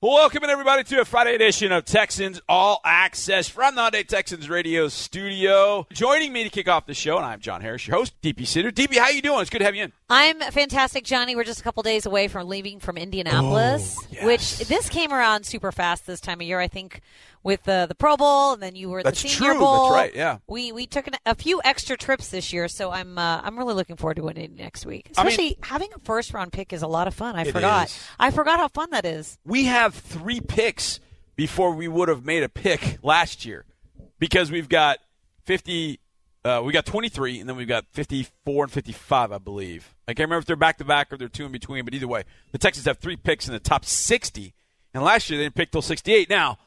[0.00, 4.86] Welcome everybody to a Friday edition of Texans All Access from the Hyundai Texans Radio
[4.86, 5.88] Studio.
[5.92, 8.70] Joining me to kick off the show, and I'm John Harris, your host, DP Sidhu.
[8.70, 9.40] DP, how you doing?
[9.40, 9.92] It's good to have you in.
[10.08, 11.34] I'm fantastic, Johnny.
[11.34, 14.24] We're just a couple days away from leaving from Indianapolis, Oh, yes.
[14.24, 16.60] which this came around super fast this time of year.
[16.60, 17.00] I think
[17.42, 19.60] with the the Pro Bowl, and then you were at That's the Senior true.
[19.60, 19.90] Bowl.
[19.90, 20.38] That's right, yeah.
[20.46, 23.74] we we took an, a few extra trips this year, so I'm uh, I'm really
[23.74, 25.10] looking forward to winning next week.
[25.16, 27.36] I mean- Especially having a first round pick is a lot of fun.
[27.36, 27.88] I forgot.
[27.88, 28.00] is.
[28.18, 29.38] I forgot how fun that is.
[29.44, 31.00] We have three picks
[31.36, 33.64] before we would have made a pick last year
[34.18, 34.98] because we've got
[35.44, 36.00] 50,
[36.44, 39.94] uh, we got 23, and then we've got 54 and 55, I believe.
[40.06, 42.08] I can't remember if they're back to back or they're two in between, but either
[42.08, 44.52] way, the Texans have three picks in the top 60,
[44.92, 46.28] and last year they didn't pick till 68.
[46.28, 46.58] Now,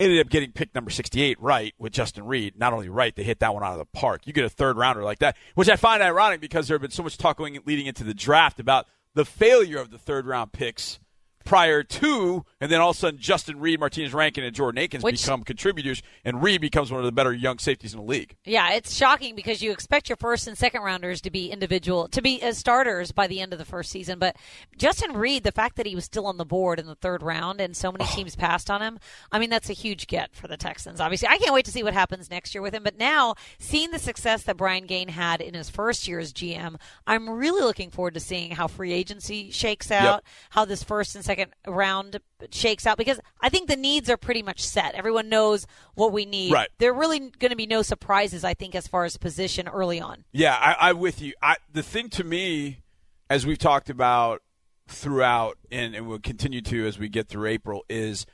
[0.00, 2.58] ended up getting pick number 68 right with Justin Reid.
[2.58, 4.26] Not only right, they hit that one out of the park.
[4.26, 6.90] You get a third rounder like that, which I find ironic because there have been
[6.90, 10.52] so much talk going leading into the draft about the failure of the third round
[10.52, 11.00] picks
[11.44, 15.04] prior to, and then all of a sudden Justin Reid, Martinas Rankin, and Jordan Akins
[15.04, 18.36] Which- become contributors, and Reid becomes one of the better young safeties in the league.
[18.44, 22.22] Yeah, it's shocking because you expect your first and second rounders to be individual, to
[22.22, 24.18] be as starters by the end of the first season.
[24.18, 24.36] But
[24.76, 27.60] Justin Reid, the fact that he was still on the board in the third round
[27.60, 28.14] and so many oh.
[28.14, 28.98] teams passed on him,
[29.30, 31.00] I mean, that's a huge get for the Texans.
[31.00, 32.82] Obviously, I can't wait to see what happens next year with him.
[32.82, 36.76] But now, seeing the success that Brian Gaine had in his first year as GM,
[37.06, 41.24] I'm really looking forward to seeing how free agency shakes out, how this first and
[41.24, 44.94] second round shakes out, because I think the needs are pretty much set.
[44.94, 46.52] Everyone knows what we need.
[46.52, 46.68] Right.
[46.78, 50.00] There are really going to be no surprises, I think, as far as position early
[50.00, 50.24] on.
[50.32, 51.34] Yeah, I, I'm with you.
[51.42, 52.82] I, the thing to me,
[53.28, 54.42] as we've talked about
[54.88, 58.26] throughout, and, and we'll continue to as we get through April, is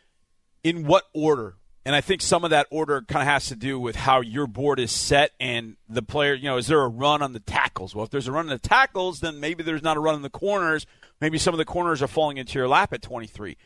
[0.62, 1.56] in what order.
[1.86, 4.46] And I think some of that order kind of has to do with how your
[4.46, 6.32] board is set and the player.
[6.32, 7.94] You know, is there a run on the tackles?
[7.94, 10.22] Well, if there's a run on the tackles, then maybe there's not a run on
[10.22, 10.86] the corners.
[11.20, 13.58] Maybe some of the corners are falling into your lap at 23.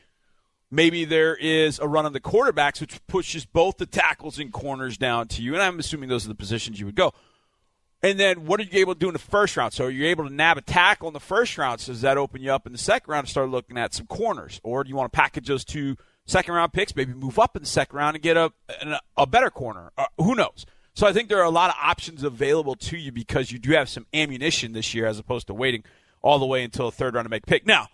[0.70, 4.98] Maybe there is a run on the quarterbacks, which pushes both the tackles and corners
[4.98, 5.54] down to you.
[5.54, 7.14] And I'm assuming those are the positions you would go.
[8.02, 9.72] And then what are you able to do in the first round?
[9.72, 11.80] So you're able to nab a tackle in the first round.
[11.80, 14.06] So does that open you up in the second round to start looking at some
[14.06, 14.60] corners?
[14.62, 17.62] Or do you want to package those two second round picks, maybe move up in
[17.62, 18.52] the second round and get a,
[19.16, 19.90] a, better corner?
[19.98, 20.64] Uh, who knows?
[20.94, 23.72] So I think there are a lot of options available to you because you do
[23.72, 25.82] have some ammunition this year as opposed to waiting
[26.22, 27.66] all the way until the third round to make a pick.
[27.66, 27.88] Now,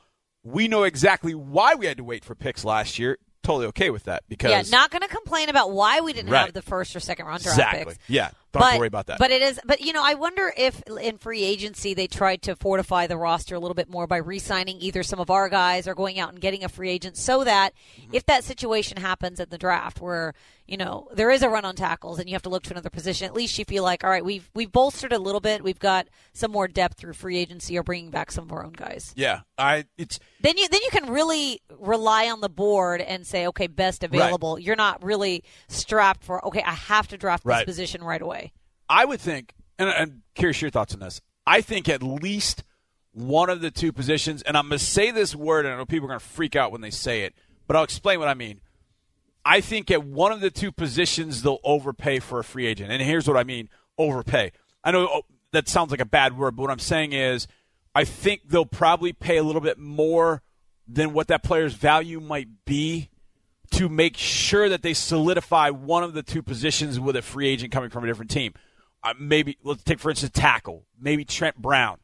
[0.45, 3.19] we know exactly why we had to wait for picks last year.
[3.43, 6.45] Totally okay with that because Yeah, not going to complain about why we didn't Right.
[6.47, 7.85] have the first or second round draft exactly.
[7.95, 7.99] picks.
[8.09, 9.19] Yeah, don't but, have to worry about that.
[9.19, 9.61] But it is.
[9.67, 13.55] But you know, I wonder if in free agency they tried to fortify the roster
[13.55, 16.41] a little bit more by re-signing either some of our guys or going out and
[16.41, 18.15] getting a free agent, so that Mm-hmm.
[18.15, 20.33] if that situation happens at the draft where
[20.67, 22.89] you know there is a run on tackles and you have to look to another
[22.91, 25.79] position, at least you feel like all right, we've we've bolstered a little bit, we've
[25.79, 29.13] got some more depth through free agency or bringing back some of our own guys.
[29.17, 33.47] yeah, I it's Then you then you can really rely on the board and say,
[33.49, 34.59] okay, best available.
[34.59, 37.67] You're not really strapped for okay, I have to draft this Right.
[37.67, 38.44] position right away.
[38.89, 41.21] I would think, and I'm curious your thoughts on this.
[41.47, 42.65] I think at least
[43.13, 45.87] one of the two positions, and I'm going to say this word, and I know
[45.87, 47.35] people are going to freak out when they say it,
[47.67, 48.61] but I'll explain what I mean.
[49.45, 53.03] I think at one of the two positions they'll overpay for a free agent, and
[53.03, 53.69] here's what I mean:
[53.99, 54.53] overpay.
[54.83, 55.23] I know oh,
[55.53, 57.47] that sounds like a bad word, but what I'm saying is,
[57.95, 60.43] I think they'll probably pay a little bit more
[60.89, 63.11] than what that player's value might be
[63.73, 67.73] to make sure that they solidify one of the two positions with a free agent
[67.73, 68.55] coming from a different team.
[69.05, 70.87] Uh, maybe let's take for instance tackle.
[70.99, 71.99] Maybe Trent Brown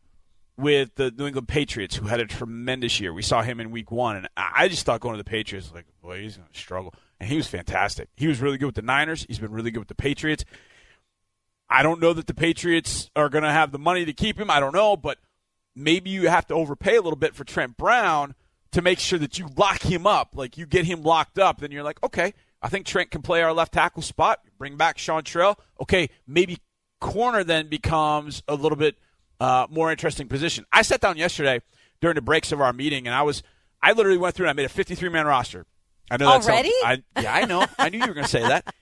[0.59, 3.15] with the New England Patriots, who had a tremendous year.
[3.15, 5.87] We saw him in Week One, and I just thought going to the Patriots like,
[6.03, 8.11] boy, he's going to struggle, and he was fantastic.
[8.17, 9.25] He was really good with the Niners.
[9.27, 10.45] He's been really good with the Patriots.
[11.71, 14.51] I don't know that the Patriots are going to have the money to keep him.
[14.51, 15.19] I don't know, but
[15.75, 18.35] maybe you have to overpay a little bit for Trent Brown
[18.73, 20.31] to make sure that you lock him up.
[20.35, 23.41] Like you get him locked up, then you're like, okay, I think Trent can play
[23.43, 24.41] our left tackle spot.
[24.59, 25.57] Bring back Seantrel.
[25.81, 26.59] Okay, maybe
[27.01, 28.97] corner then becomes a little bit
[29.41, 30.65] uh, more interesting position.
[30.73, 31.61] I sat down yesterday
[32.01, 33.43] during the breaks of our meeting, and I was
[33.83, 35.67] I literally went through and I made a 53 man roster.
[36.11, 36.73] I know that's Already?
[36.85, 37.65] I, yeah, I know.
[37.79, 38.75] I knew you were going to say that.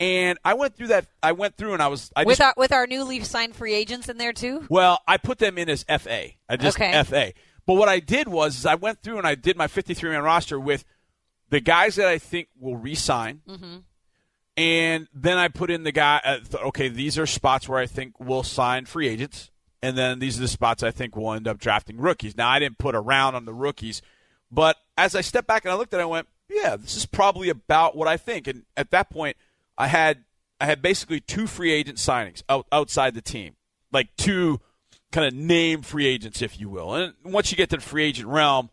[0.00, 1.06] And I went through that.
[1.22, 2.10] I went through and I was.
[2.14, 4.66] I with just our with our newly signed free agents in there too.
[4.68, 6.30] well, I put them in as FA.
[6.48, 7.02] I just Okay.
[7.04, 7.32] FA.
[7.66, 10.22] But what I did was is I went through and I did my 53 man
[10.22, 10.84] roster with
[11.50, 13.40] the guys that I think will re-sign,
[14.56, 16.20] and then I put in the guy.
[16.24, 19.50] Uh, okay, these are spots where I think we'll sign free agents,
[19.82, 22.36] and then these are the spots I think we'll end up drafting rookies.
[22.36, 24.02] Now I didn't put a round on the rookies,
[24.50, 27.06] but as I stepped back and I looked at it, I went, yeah, this is
[27.06, 28.46] probably about what I think.
[28.46, 29.36] And at that point,
[29.76, 30.24] I had
[30.60, 33.56] I had basically two free agent signings out, outside the team,
[33.92, 34.60] like two
[35.10, 36.94] kind of name free agents, if you will.
[36.94, 38.70] And once you get to the free agent realm,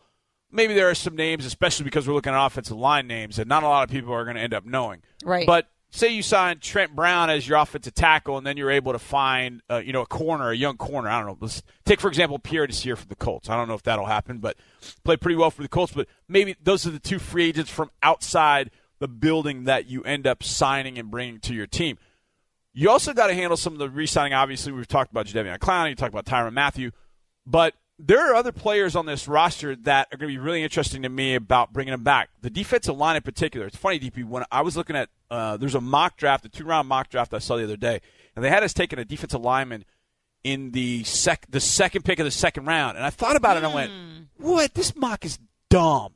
[0.51, 3.63] maybe there are some names, especially because we're looking at offensive line names, that not
[3.63, 5.01] a lot of people are going to end up knowing.
[5.23, 5.45] Right.
[5.45, 8.99] But say you sign Trent Brown as your offensive tackle, and then you're able to
[8.99, 11.09] find, uh, you know, a corner, a young corner.
[11.09, 11.37] I don't know.
[11.39, 13.49] Let's take for example Pierre Desir for the Colts.
[13.49, 14.57] I don't know if that'll happen, but
[15.03, 15.93] played pretty well for the Colts.
[15.93, 20.27] But maybe those are the two free agents from outside the building that you end
[20.27, 21.97] up signing and bringing to your team.
[22.73, 24.33] You also got to handle some of the re-signing.
[24.33, 26.91] Obviously, we've talked about Jadeveon Clowney, you talked about Tyrann Mathieu,
[27.45, 31.03] but there are other players on this roster that are going to be really interesting
[31.03, 32.29] to me about bringing them back.
[32.41, 33.67] The defensive line in particular.
[33.67, 34.25] It's funny, DP.
[34.25, 37.39] When I was looking at, uh, there's a mock draft, a two-round mock draft I
[37.39, 38.01] saw the other day,
[38.35, 39.85] and they had us taking a defensive lineman
[40.43, 43.63] in the sec, the second pick of the second round, and I thought about it
[43.63, 43.91] and I went,
[44.37, 44.73] "What?
[44.73, 45.37] This mock is
[45.69, 46.15] dumb."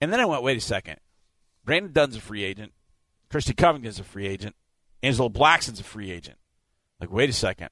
[0.00, 0.98] And then I went, "Wait a second.
[1.64, 2.72] Brandon Dunn's a free agent.
[3.28, 4.56] Christy Covington's a free agent.
[5.02, 6.38] Angelo Blackson's a free agent.
[7.00, 7.68] Like, wait a second.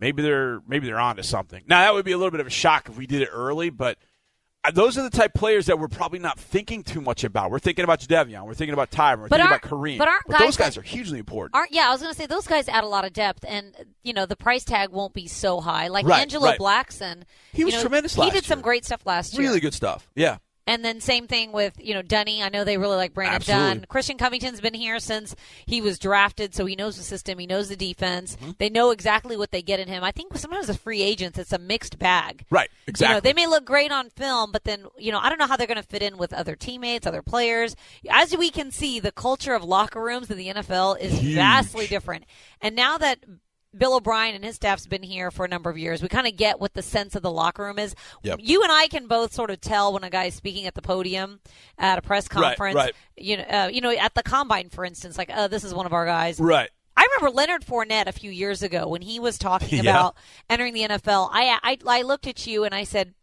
[0.00, 1.62] Maybe they're maybe they're onto something.
[1.66, 3.70] Now that would be a little bit of a shock if we did it early,
[3.70, 3.96] but
[4.64, 7.50] uh, those are the type of players that we're probably not thinking too much about.
[7.50, 8.44] We're thinking about Jadeveon.
[8.46, 9.18] We're thinking about Tyrann.
[9.20, 9.98] We're But thinking about Kareem.
[9.98, 11.54] but aren't those guys guys that- are hugely important.
[11.54, 14.12] Aren't yeah, I was gonna say those guys add a lot of depth, and you
[14.12, 15.88] know the price tag won't be so high.
[15.88, 16.58] Like Right, Angelo right.
[16.58, 19.42] Blackson, He was know, tremendous He did some great stuff last year.
[19.48, 20.08] really good stuff.
[20.16, 20.38] Yeah.
[20.66, 22.42] And then same thing with you know Dunny.
[22.42, 23.74] I know they really like Brandon Absolutely.
[23.80, 23.86] Dunn.
[23.88, 27.38] Christian Covington's been here since he was drafted, so he knows the system.
[27.38, 28.36] He knows the defense.
[28.36, 28.52] Mm-hmm.
[28.58, 30.02] They know exactly what they get in him.
[30.02, 32.44] I think sometimes with free agents, it's a mixed bag.
[32.50, 32.70] Right.
[32.86, 33.14] You Exactly.
[33.14, 35.56] know, they may look great on film, but then you know I don't know how
[35.58, 37.76] they're going to fit in with other teammates, other players.
[38.08, 41.34] As we can see, the culture of locker rooms in the NFL is Huge.
[41.34, 42.24] vastly different.
[42.62, 43.18] And now that
[43.76, 46.36] Bill O'Brien and his staff's been here for a number of years, we kind of
[46.36, 47.94] get what the sense of the locker room is.
[48.22, 48.38] Yep.
[48.42, 51.40] You and I can both sort of tell when a guy's speaking at the podium
[51.78, 52.76] at a press Right, conference.
[52.76, 52.94] right.
[53.16, 55.86] You know, uh, you know, at the combine, for instance, like, oh, this is one
[55.86, 56.38] of our guys.
[56.40, 56.70] right.
[56.96, 59.90] I remember Leonard Fournette a few years ago when he was talking Yeah.
[59.90, 60.16] about
[60.48, 61.28] entering the NFL.
[61.32, 63.14] I, I I looked at you and I said,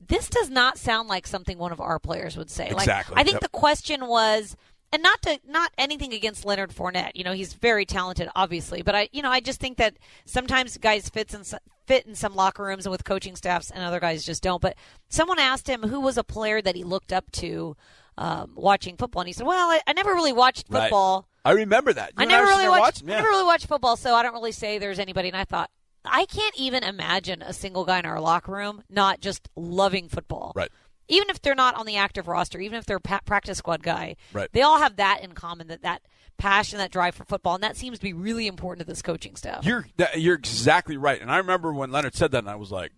[0.00, 3.14] "This does not sound like something one of our players would say." Exactly.
[3.16, 3.40] Like, I think Yep.
[3.42, 4.56] the question was,
[4.92, 7.12] and not to not anything against Leonard Fournette.
[7.14, 10.76] You know, he's very talented, obviously, but I you know I just think that sometimes
[10.78, 11.42] guys fits in
[11.86, 14.60] fit in some locker rooms and with coaching staffs, and other guys just don't.
[14.62, 14.76] But
[15.08, 17.76] someone asked him who was a player that he looked up to.
[18.18, 20.84] Um, watching football, and he said, "Well, I, I never really watched Right.
[20.84, 21.28] football.
[21.44, 22.12] I remember that.
[22.16, 22.80] You I never sitting really watched.
[23.02, 23.08] watching?
[23.10, 23.16] I Yeah.
[23.18, 25.28] never really watched football, so I don't really say there's anybody.
[25.28, 25.68] And I thought
[26.02, 30.52] I can't even imagine a single guy in our locker room not just loving football.
[30.56, 30.70] Right.
[31.08, 33.82] Even if they're not on the active roster, even if they're a pa- practice squad
[33.82, 34.48] guy, Right.
[34.52, 35.68] they all have that in common.
[35.68, 36.02] That that
[36.36, 39.36] passion, that drive for football, and that seems to be really important to this coaching
[39.36, 39.64] staff.
[39.64, 39.86] You're
[40.16, 41.20] you're exactly right.
[41.20, 42.92] And I remember when Leonard said that, and I was like,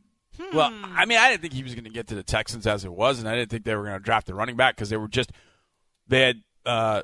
[0.53, 0.85] well, Hmm.
[0.97, 2.93] I mean, I didn't think he was going to get to the Texans as it
[2.93, 4.97] was, and I didn't think they were going to draft the running back because they
[4.97, 5.31] were just
[6.07, 7.03] they had uh,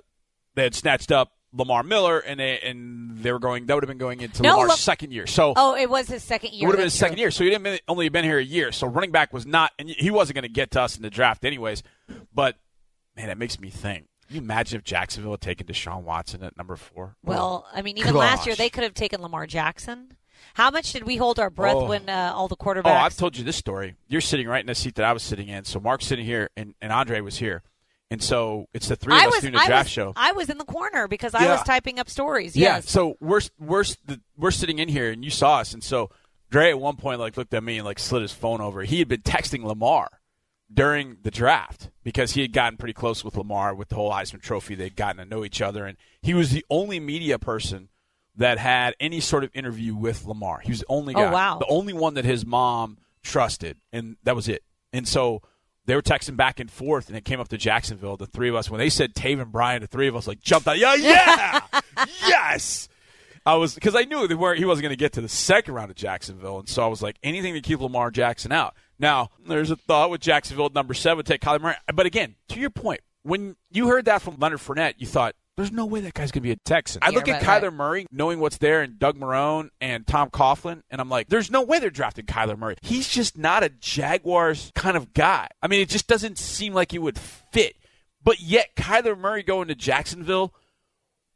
[0.54, 3.88] they had snatched up Lamar Miller, and they and they were going that would have
[3.88, 5.26] been going into No, Lamar's Lam- second year.
[5.26, 6.64] So oh, it was his second year.
[6.64, 7.30] it would have been that's his second year.
[7.30, 8.72] So he didn't been- only been here a year.
[8.72, 11.10] So running back was not, and he wasn't going to get to us in the
[11.10, 11.82] draft anyways.
[12.34, 12.56] But
[13.16, 14.06] man, it makes me think.
[14.26, 17.16] Can you imagine if Jacksonville had taken Deshaun Watson at number four?
[17.22, 20.16] Well, I mean, even last year they could have taken Lamar Jackson.
[20.54, 21.86] How much did we hold our breath Oh.
[21.86, 22.82] when uh, all the quarterbacks?
[22.86, 23.96] Oh, I've told you this story.
[24.08, 25.64] You're sitting right in the seat that I was sitting in.
[25.64, 27.62] So Mark's sitting here, and, and Andre was here.
[28.14, 30.12] And so it's the three of I us was, doing I draft was, show.
[30.14, 31.50] I was in the corner because I Yeah.
[31.54, 32.54] was typing up stories.
[32.54, 32.76] Yeah.
[32.76, 32.88] Yes.
[32.88, 33.82] So we're we're
[34.36, 36.10] we're sitting in here, and you saw us, and so
[36.48, 38.84] Dre at one point like looked at me and like slid his phone over.
[38.84, 40.08] He had been texting Lamar
[40.72, 44.40] during the draft because he had gotten pretty close with Lamar with the whole Heisman
[44.40, 44.76] Trophy.
[44.76, 47.88] They'd gotten to know each other, and he was the only media person
[48.36, 50.60] that had any sort of interview with Lamar.
[50.60, 51.58] He was the only Oh, guy, wow.
[51.58, 54.62] the only one that his mom trusted, and that was it.
[54.92, 55.42] And so
[55.86, 58.16] they were texting back and forth, and it came up to Jacksonville.
[58.16, 60.66] The three of us, when they said Taven Bryan, the three of us like jumped
[60.66, 60.78] out.
[60.78, 61.60] Yeah, yeah,
[62.26, 62.88] yes.
[63.46, 65.74] I was because I knew they weren't, he wasn't going to get to the second
[65.74, 68.74] round of Jacksonville, and so I was like, anything to keep Lamar Jackson out.
[68.98, 71.74] Now, there's a thought with Jacksonville at number seven, take Kyler Murray.
[71.92, 75.72] But again, to your point, when you heard that from Leonard Fournette, you thought, there's
[75.72, 77.00] no way that guy's going to be a Texan.
[77.02, 77.72] I Yeah, look at right, Kyler right.
[77.72, 81.62] Murray, knowing what's there, and Doug Marrone and Tom Coughlin, and I'm like, there's no
[81.62, 82.76] way they're drafting Kyler Murray.
[82.82, 85.48] He's just not a Jaguars kind of guy.
[85.62, 87.76] I mean, it just doesn't seem like he would fit.
[88.22, 90.54] But yet, Kyler Murray going to Jacksonville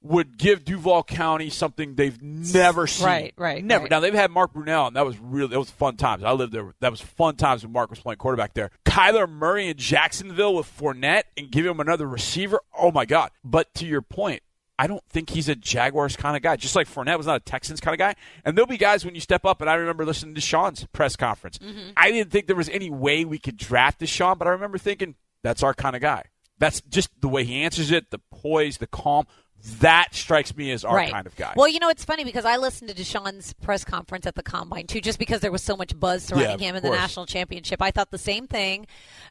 [0.09, 3.07] would give Duval County something they've never seen.
[3.07, 3.83] Right, right, Never.
[3.85, 3.91] right.
[3.91, 6.25] Now they've had Mark Brunell, and that was really that was fun times.
[6.25, 6.73] I lived there.
[6.81, 8.71] That was fun times when Mark was playing quarterback there.
[8.85, 12.61] Kyler Murray in Jacksonville with Fournette and give him another receiver.
[12.77, 13.31] Oh my God!
[13.45, 14.43] But to your point.
[14.81, 16.55] I don't think he's a Jaguars kind of guy.
[16.55, 18.15] Just like Fournette was not a Texans kind of guy.
[18.45, 21.17] And there'll be guys when you step up, and I remember listening to Sean's press
[21.17, 21.59] conference.
[21.59, 21.91] Mm-hmm.
[21.97, 25.17] I didn't think there was any way we could draft Deshaun, but I remember thinking,
[25.43, 26.27] that's our kind of guy.
[26.61, 29.27] That's just the way he answers it, the poise, the calm.
[29.81, 31.11] That strikes me as our right.
[31.11, 31.53] kind of guy.
[31.57, 34.87] Well, you know, it's funny because I listened to Deshaun's press conference at the combine
[34.87, 37.83] too, just because there was so much buzz surrounding Yeah, him in the national championship.
[37.83, 38.87] I thought the same thing,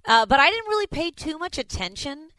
[0.05, 2.29] uh, but I didn't really pay too much attention.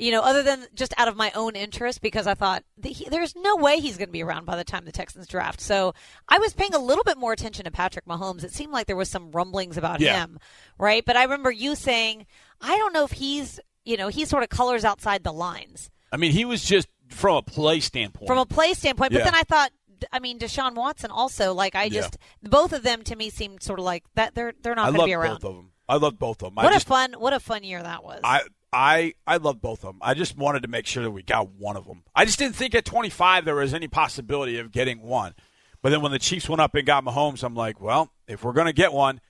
[0.00, 3.34] You know, other than just out of my own interest, because I thought he, there's
[3.34, 5.60] no way he's going to be around by the time the Texans draft.
[5.60, 5.92] So
[6.28, 8.44] I was paying a little bit more attention to Patrick Mahomes.
[8.44, 10.20] It seemed like there was some rumblings about Yeah.
[10.20, 10.38] him,
[10.78, 11.04] right?
[11.04, 12.26] But I remember you saying,
[12.60, 16.16] I don't know if he's, you know, he sort of colors outside the lines I
[16.16, 18.26] mean, he was just from a play standpoint.
[18.26, 19.12] from a play standpoint.
[19.12, 19.24] But Yeah.
[19.24, 19.70] then I thought,
[20.12, 21.52] I mean, Deshaun Watson also.
[21.54, 22.00] Like I Yeah.
[22.00, 24.34] just both of them to me seemed sort of like that.
[24.34, 25.40] They're they're not going to be around.
[25.40, 25.70] both of them.
[25.88, 26.58] I love both of them.
[26.58, 28.20] I What just, a fun what a fun year that was.
[28.22, 29.98] I I I love both of them.
[30.02, 32.02] I just wanted to make sure that we got one of them.
[32.14, 35.34] I just didn't think at 25 there was any possibility of getting one.
[35.80, 38.52] But then when the Chiefs went up and got Mahomes, I'm like, well, if we're
[38.52, 39.20] going to get one,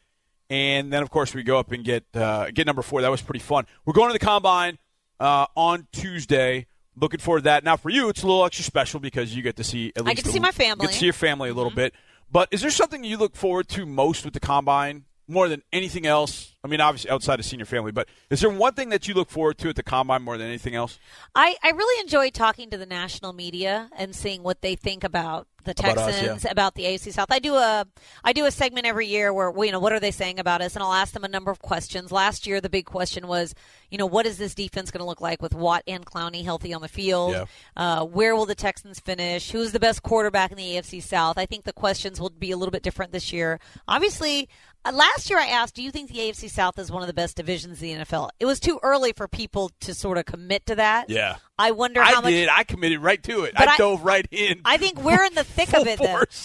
[0.51, 3.03] and then of course we go up and get uh, get number four.
[3.03, 3.67] That was pretty fun.
[3.85, 4.79] We're going to the combine
[5.21, 6.67] uh, on Tuesday.
[7.01, 7.65] Looking forward to that.
[7.65, 10.11] Now for you, it's a little extra special because you get to see at least
[10.11, 10.73] I get to see my family.
[10.73, 10.81] Mm-hmm.
[10.83, 11.95] Get to see your family a little bit.
[12.31, 16.07] But is there something you look forward to most with the combine more than anything
[16.07, 16.57] else?
[16.63, 19.15] I mean, obviously outside of seeing your family, but is there one thing that you
[19.15, 20.99] look forward to at the combine more than anything else?
[21.35, 25.47] I, I really enjoy talking to the national media and seeing what they think about
[25.65, 26.51] the About us, Texans, yeah.
[26.51, 27.31] about the AFC South.
[27.31, 27.87] I do a
[28.25, 30.75] I do a segment every year where you know what are they saying about us,
[30.75, 32.11] and I'll ask them a number of questions.
[32.11, 33.55] Last year, the big question was,
[33.91, 36.75] you know, what is this defense going to look like with Watt and Clowney healthy
[36.75, 37.33] on the field?
[37.33, 37.45] Yeah.
[37.77, 39.51] Uh, where will the Texans finish?
[39.51, 41.39] Who's the best quarterback in the AFC South?
[41.39, 43.59] I think the questions will be a little bit different this year.
[43.87, 44.49] Obviously,
[44.85, 47.15] uh, last year I asked, do you think the AFC South is one of the
[47.15, 48.31] best divisions in the NFL?
[48.39, 51.09] It was too early for people to sort of commit to that.
[51.11, 51.37] Yeah.
[51.61, 52.31] I wonder how much I much.
[52.31, 52.49] did.
[52.49, 53.55] I committed right to it.
[53.57, 54.61] I, I- dove right in.
[54.65, 55.99] I think we're in the thick of it.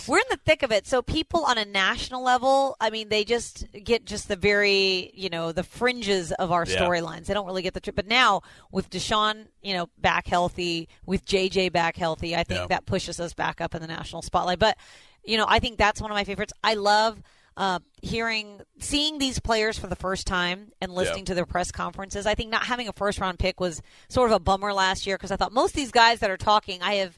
[0.08, 0.88] We're in the thick of it.
[0.88, 5.30] So people on a national level, I mean, they just get just the very, you
[5.30, 6.80] know, the fringes of our Yeah.
[6.80, 7.30] storylines.
[7.34, 7.80] They don't really get the.
[7.80, 7.96] trip.
[7.96, 12.68] but now with Deshaun, you know, back healthy, with JJ back healthy, I think Yeah.
[12.68, 14.60] that pushes us back up in the national spotlight.
[14.60, 14.78] But
[15.24, 16.54] you know, I think that's one of my favorites.
[16.63, 17.24] I love.
[17.56, 21.25] Uh, hearing, seeing these players for the first time and listening Yeah.
[21.25, 24.36] to their press conferences, I think not having a first round pick was sort of
[24.36, 26.96] a bummer last year because I thought most of these guys that are talking, I
[26.96, 27.18] have,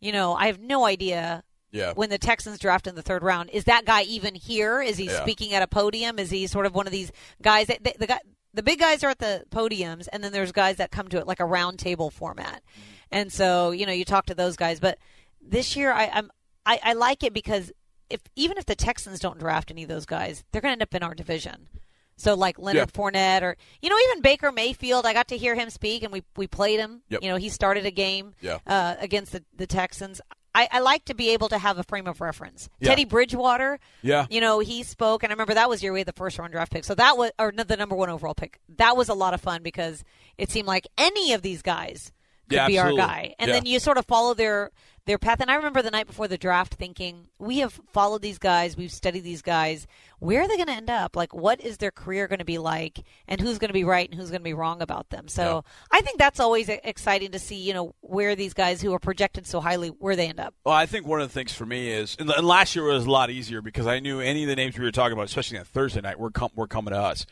[0.00, 1.92] you know, I have no idea yeah.
[1.92, 3.50] when the Texans draft in the third round.
[3.50, 4.80] Is that guy even here?
[4.80, 5.20] Is he Yeah.
[5.20, 6.18] speaking at a podium?
[6.18, 8.20] Is he sort of one of these guys that the, the guy
[8.54, 11.26] the big guys are at the podiums and then there's guys that come to it
[11.26, 12.62] like a round table format.
[13.10, 14.98] And so, you know, you talk to those guys, but
[15.42, 16.30] this year I, I'm
[16.64, 17.72] I, I like it because
[18.08, 20.94] if even if the Texans don't draft any of those guys, they're gonna end up
[20.94, 21.68] in our division.
[22.16, 23.02] So like Leonard Yeah.
[23.02, 26.22] Fournette or you know even Baker Mayfield, I got to hear him speak and we
[26.36, 27.02] we played him.
[27.08, 27.22] Yep.
[27.22, 28.58] You know he started a game Yeah.
[28.66, 30.20] uh, against the, the Texans.
[30.54, 32.68] I, I like to be able to have a frame of reference.
[32.78, 32.90] Yeah.
[32.90, 34.26] Teddy Bridgewater, Yeah.
[34.30, 36.72] you know he spoke, and I remember that was your way the first round draft
[36.72, 36.84] pick.
[36.84, 38.58] So that was or the number one overall pick.
[38.76, 40.04] That was a lot of fun because
[40.38, 42.12] it seemed like any of these guys
[42.48, 43.00] could Yeah, be absolutely.
[43.02, 43.54] our guy, and Yeah.
[43.54, 44.70] then you sort of follow their
[45.06, 45.40] their path.
[45.40, 48.92] And I remember the night before the draft thinking, we have followed these guys, we've
[48.92, 49.86] studied these guys.
[50.18, 51.16] Where are they going to end up?
[51.16, 54.08] Like, what is their career going to be like, and who's going to be right
[54.08, 55.28] and who's going to be wrong about them?
[55.28, 57.56] So I think that's always exciting to see.
[57.56, 60.54] You know, where these guys who are projected so highly, where they end up.
[60.64, 63.04] Well, I think one of the things for me is, and and last year was
[63.04, 65.58] a lot easier because I knew any of the names we were talking about, especially
[65.58, 67.26] on Thursday night, were, com- were coming to us.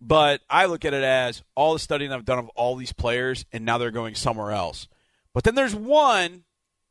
[0.00, 3.44] But I look at it as all the studying I've done of all these players,
[3.52, 4.88] and now they're going somewhere else.
[5.34, 6.44] But then there's one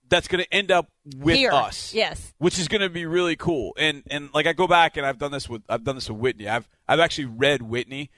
[0.09, 1.51] that's going to end up with Here.
[1.51, 2.33] us, Yes.
[2.37, 3.73] which is going to be really cool.
[3.77, 6.19] And and like I go back and I've done this with I've done this with
[6.19, 6.47] Whitney.
[6.47, 8.09] I've I've actually read Whitney,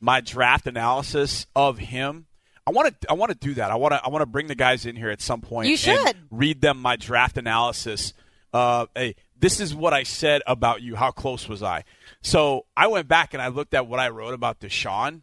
[0.00, 2.26] my draft analysis of him.
[2.66, 3.70] I want to I want to do that.
[3.70, 5.66] I want to I want to bring the guys in here at some point.
[5.68, 6.16] You and should.
[6.30, 8.12] read them my draft analysis.
[8.52, 10.96] Uh, hey, this is what I said about you.
[10.96, 11.84] How close was I?
[12.22, 15.22] So I went back and I looked at what I wrote about Deshaun.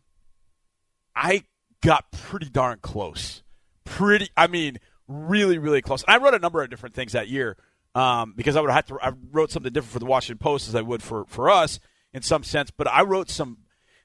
[1.16, 1.44] I
[1.82, 3.44] got pretty darn close.
[3.86, 6.04] Pretty, I mean, really, really close.
[6.04, 7.58] And I wrote a number of different things that year
[7.96, 9.00] um, because I would have to.
[9.02, 11.80] I wrote something different for the Washington Post as I would for for us
[12.14, 12.72] in some sense.
[12.72, 13.60] But I wrote some.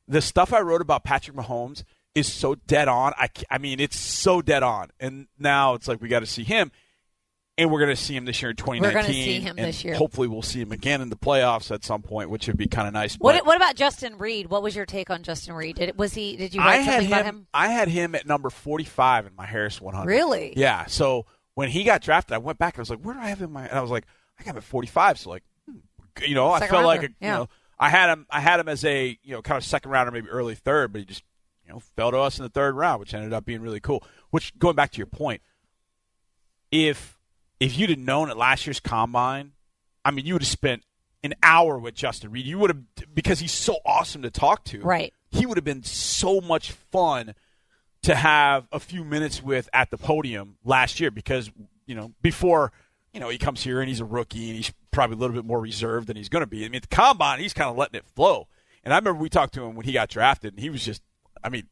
[0.08, 3.12] The stuff I wrote about Patrick Mahomes is so dead on.
[3.16, 4.90] I, I mean, it's so dead on.
[5.00, 6.72] And now it's like we got to see him,
[7.58, 8.82] and we're going to see him this year in 2019.
[8.82, 9.94] We're gonna see him and this year.
[9.94, 12.86] Hopefully, we'll see him again in the playoffs at some point, which would be kind
[12.86, 13.16] of nice.
[13.16, 14.48] What What about Justin Reid?
[14.48, 15.76] What was your take on Justin Reid?
[15.76, 16.36] Did was he?
[16.36, 17.46] Did you write I had something him, about him?
[17.52, 20.08] I had him at number 45 in my Harris 100.
[20.08, 20.54] Really?
[20.56, 20.86] Yeah.
[20.86, 22.74] So when he got drafted, I went back.
[22.74, 23.52] And I was like, where do I have him?
[23.52, 24.06] My, and I was like,
[24.38, 25.18] I got him at 45.
[25.18, 25.78] So like, hmm,
[26.26, 28.26] you know, I Second felt like a, rounder, you know, I had him.
[28.30, 31.00] I had him as a you know kind of second rounder, maybe early third, but
[31.00, 31.24] he just
[31.66, 34.04] you know fell to us in the third round, which ended up being really cool.
[34.30, 35.42] Which going back to your point,
[36.70, 37.18] if
[37.62, 39.52] if you'd have known at last year's combine,
[40.04, 40.82] I mean, you would have spent
[41.22, 42.44] an hour with Justin Reid.
[42.46, 45.14] You would have because he's so awesome to talk to Right.
[45.30, 47.34] he would have been so much fun
[48.02, 51.52] to have a few minutes with at the podium last year because
[51.86, 52.72] you know before
[53.12, 55.44] you know he comes here and he's a rookie and he's probably a little bit
[55.44, 56.64] more reserved than he's going to be.
[56.64, 58.48] I mean, at the combine he's kind of letting it flow.
[58.82, 61.02] And I remember we talked to him when he got drafted, and he was just,
[61.44, 61.68] I mean,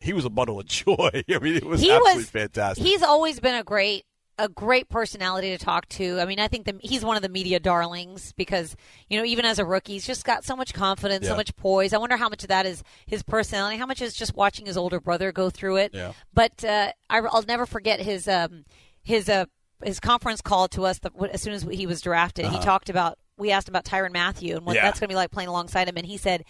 [0.00, 1.24] he was a bundle of joy.
[1.30, 2.84] I mean, it was he absolutely was, fantastic.
[2.84, 4.04] He's always been a great
[4.38, 6.18] a great personality to talk to.
[6.20, 8.74] I mean, I think the, he's one of the media darlings because,
[9.08, 11.30] you know, even as a rookie, he's just got so much confidence, Yeah.
[11.30, 11.92] so much poise.
[11.92, 14.76] I wonder how much of that is his personality, how much is just watching his
[14.76, 15.92] older brother go through it.
[15.94, 16.12] Yeah.
[16.32, 18.64] But uh, I, I'll never forget his um,
[19.02, 19.44] his uh,
[19.84, 22.46] his conference call to us the, as soon as he was drafted.
[22.46, 24.82] He talked about we asked about Tyrann Mathieu and what Uh-huh.
[24.84, 24.88] Yeah.
[24.90, 26.44] that's going to be like playing alongside him, and he said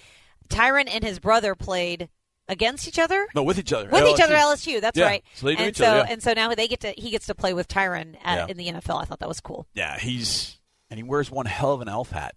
[0.48, 2.08] Tyrann and his brother played
[2.48, 3.88] against each other no, with each other.
[3.90, 4.80] with each other LSU.
[4.80, 5.24] That's Yeah, right.
[5.34, 6.06] so and each so other, yeah.
[6.12, 8.46] and so now they get to he gets to play with Tyrann at, Yeah.
[8.48, 9.00] in the NFL.
[9.00, 9.66] I thought that was cool.
[9.74, 10.58] Yeah, he's
[10.90, 12.34] and he wears one hell of an elf hat.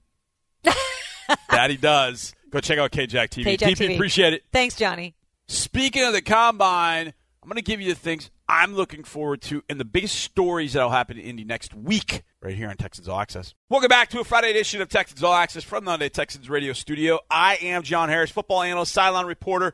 [1.49, 2.33] that he does.
[2.49, 3.43] Go check out KJack TV.
[3.57, 3.95] KJack TP, TV.
[3.95, 4.43] appreciate it.
[4.51, 5.15] Thanks, Johnny.
[5.47, 9.63] Speaking of the combine, I'm going to give you the things I'm looking forward to
[9.69, 13.19] and the biggest stories that'll happen in Indy next week right here on Texans All
[13.19, 13.53] Access.
[13.69, 16.71] Welcome back to a Friday edition of Texans All Access from the Hyundai Texans Radio
[16.73, 17.19] Studio.
[17.29, 19.73] I am John Harris, football analyst, sideline reporter,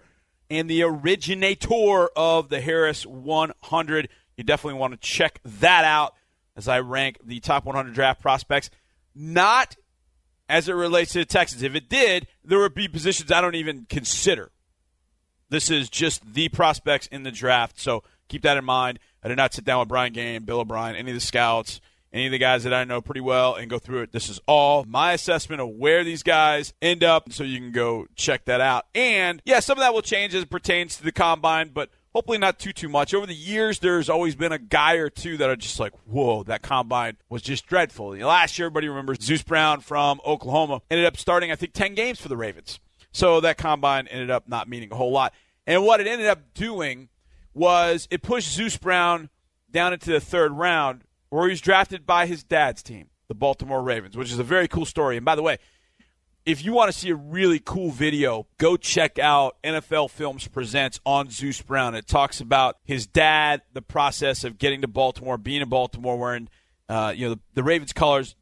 [0.54, 4.10] and the originator of the Harris 100.
[4.38, 6.14] You definitely want to check that out
[6.56, 8.70] as I rank the top 100 draft prospects.
[9.16, 9.76] Not
[10.48, 11.64] as it relates to the Texans.
[11.64, 14.52] If it did, there would be positions I don't even consider.
[15.50, 19.00] This is just the prospects in the draft, so keep that in mind.
[19.24, 21.82] I did not sit down with Brian Gaine, Bill O'Brien, any of the scouts,
[22.14, 24.12] any of the guys that I know pretty well, and go through it.
[24.12, 28.06] This is all my assessment of where these guys end up, so you can go
[28.16, 28.86] check that out.
[28.94, 32.38] And yeah, some of that will change as it pertains to the combine, but hopefully
[32.38, 33.14] not too too much.
[33.14, 36.44] Over the years, there's always been a guy or two that are just like, whoa,
[36.44, 38.16] that combine was just dreadful.
[38.16, 42.22] Last year, everybody remembers Zeus Brown from Oklahoma ended up starting, I think, ten games
[42.22, 42.80] for the Ravens.
[43.12, 45.34] So that combine ended up not meaning a whole lot.
[45.66, 47.10] And what it ended up doing
[47.54, 49.30] was it pushed Zeus Brown
[49.72, 51.04] down into the third round,
[51.34, 54.68] where he was drafted by his dad's team, the Baltimore Ravens, which is a very
[54.68, 55.18] cool story.
[55.18, 55.58] And by the way,
[56.46, 61.00] if you want to see a really cool video, go check out NFL Films Presents
[61.06, 61.96] on Zeus Brown.
[61.96, 66.50] It talks about his dad, the process of getting to Baltimore, being in Baltimore, wearing
[66.88, 68.36] uh, you know the, the Ravens colors.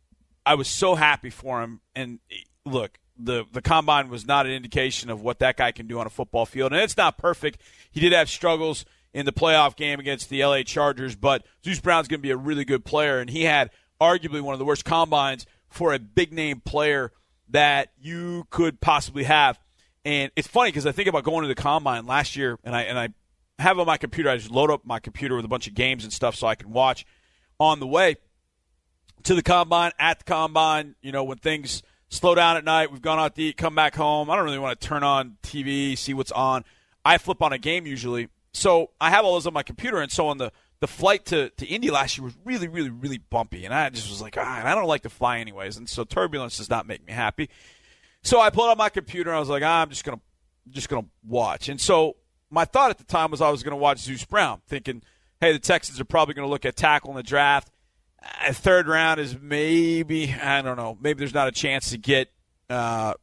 [0.45, 1.80] I was so happy for him.
[1.95, 2.19] And
[2.65, 6.08] look, the the combine was not an indication of what that guy can do on
[6.08, 7.62] a football field, and it's not perfect.
[7.91, 12.08] He did have struggles in the playoff game against the LA Chargers, but Zeus Brown's
[12.08, 13.69] going to be a really good player, and he had
[14.00, 17.12] arguably one of the worst combines for a big name player
[17.50, 19.60] that you could possibly have.
[20.04, 22.84] And it's funny because I think about going to the combine last year, and I
[22.84, 23.10] and I
[23.60, 24.30] have on my computer.
[24.30, 26.56] I just load up my computer with a bunch of games and stuff so I
[26.56, 27.06] can watch
[27.60, 28.15] on the way
[29.24, 30.95] to the combine, at the combine.
[31.02, 33.95] You know, when things slow down at night, we've gone out to eat, come back
[33.95, 34.30] home.
[34.30, 36.65] I don't really want to turn on TV, see what's on.
[37.06, 39.99] I flip on a game usually, so I have all those on my computer.
[39.99, 43.19] And so on the the flight to, to Indy last year was really, really, really
[43.19, 45.87] bumpy, and I just was like, ah, and I don't like to fly anyways, and
[45.87, 47.49] so turbulence does not make me happy.
[48.23, 50.21] So I pulled out my computer and I was like, ah, I'm just gonna
[50.69, 51.69] just gonna watch.
[51.69, 52.17] And so
[52.49, 55.03] my thought at the time was I was gonna watch Zeus Brown, thinking,
[55.39, 57.71] hey, the Texans are probably gonna look at tackle in the draft.
[58.49, 62.31] Third round is maybe I don't know, maybe there's not a chance to get
[62.71, 63.13] uh,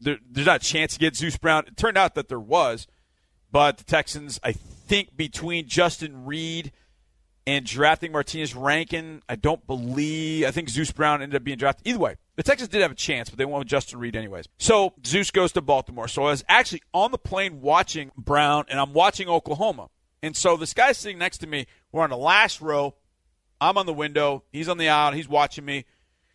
[0.00, 1.64] there, there's not a chance to get Zeus Brown.
[1.66, 2.86] It turned out that there was,
[3.50, 4.54] but the Texans, I
[4.86, 6.72] think, between Justin Reid
[7.46, 10.46] and drafting Martinas Rankin, I don't believe.
[10.46, 11.86] I think Zeus Brown ended up being drafted.
[11.86, 14.46] Either way, the Texans did have a chance, but they went with Justin Reid anyways.
[14.58, 16.08] So Zeus goes to Baltimore.
[16.08, 19.88] So I was actually on the plane watching Brown, and I'm watching Oklahoma.
[20.22, 21.66] And so this guy's sitting next to me.
[21.92, 22.96] We're on the last row.
[23.60, 24.42] I'm on the window.
[24.50, 25.12] He's on the aisle.
[25.12, 25.84] He's watching me,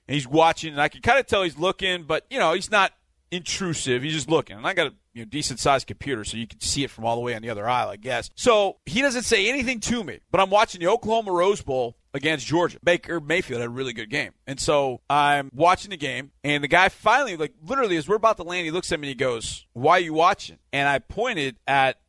[0.08, 0.72] and he's watching.
[0.72, 2.94] And I can kind of tell he's looking, but you know he's not
[3.32, 4.02] intrusive.
[4.02, 4.58] He's just looking.
[4.58, 7.06] And I got a you know, decent sized computer, so you can see it from
[7.06, 8.30] all the way on the other aisle, I guess.
[8.36, 12.46] So he doesn't say anything to me, but I'm watching the Oklahoma Rose Bowl against
[12.46, 12.78] Georgia.
[12.84, 14.32] Baker Mayfield had a really good game.
[14.48, 18.38] And so I'm watching the game, and the guy finally, like literally, as we're about
[18.38, 20.58] to land, he looks at me and he goes, Why are you watching?
[20.72, 22.00] And I pointed at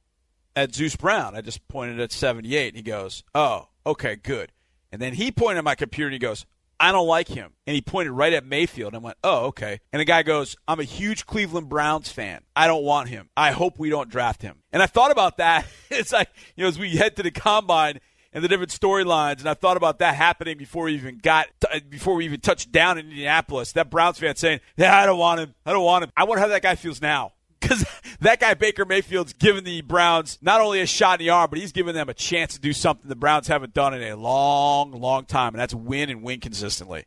[0.55, 1.35] at Zeus Brown.
[1.35, 2.69] I just pointed at 78.
[2.69, 4.53] And he goes, Oh, okay, good.
[4.91, 6.47] And then he pointed at my computer and he goes,
[6.83, 7.53] I don't like him.
[7.65, 8.93] And he pointed right at Mayfield.
[8.93, 9.79] And went, oh, okay.
[9.93, 12.43] And the guy goes, I'm a huge Cleveland Browns fan.
[12.57, 13.31] I don't want him.
[13.37, 14.59] I hope we don't draft him.
[14.73, 15.65] And I thought about that.
[15.95, 18.01] It's like, you know, as we head to the combine
[18.33, 21.81] and the different storylines, and I thought about that happening before we even got, uh,
[21.87, 23.73] before we even touched down in Indianapolis.
[23.73, 25.55] That Browns fan saying, yeah, I don't want him.
[25.67, 26.11] I don't want him.
[26.17, 27.33] I wonder how that guy feels now.
[27.63, 27.85] Because
[28.21, 31.59] that guy, Baker Mayfield's given the Browns not only a shot in the arm, but
[31.59, 34.93] he's given them a chance to do something the Browns haven't done in a long,
[34.93, 37.07] long time, and that's win and win consistently.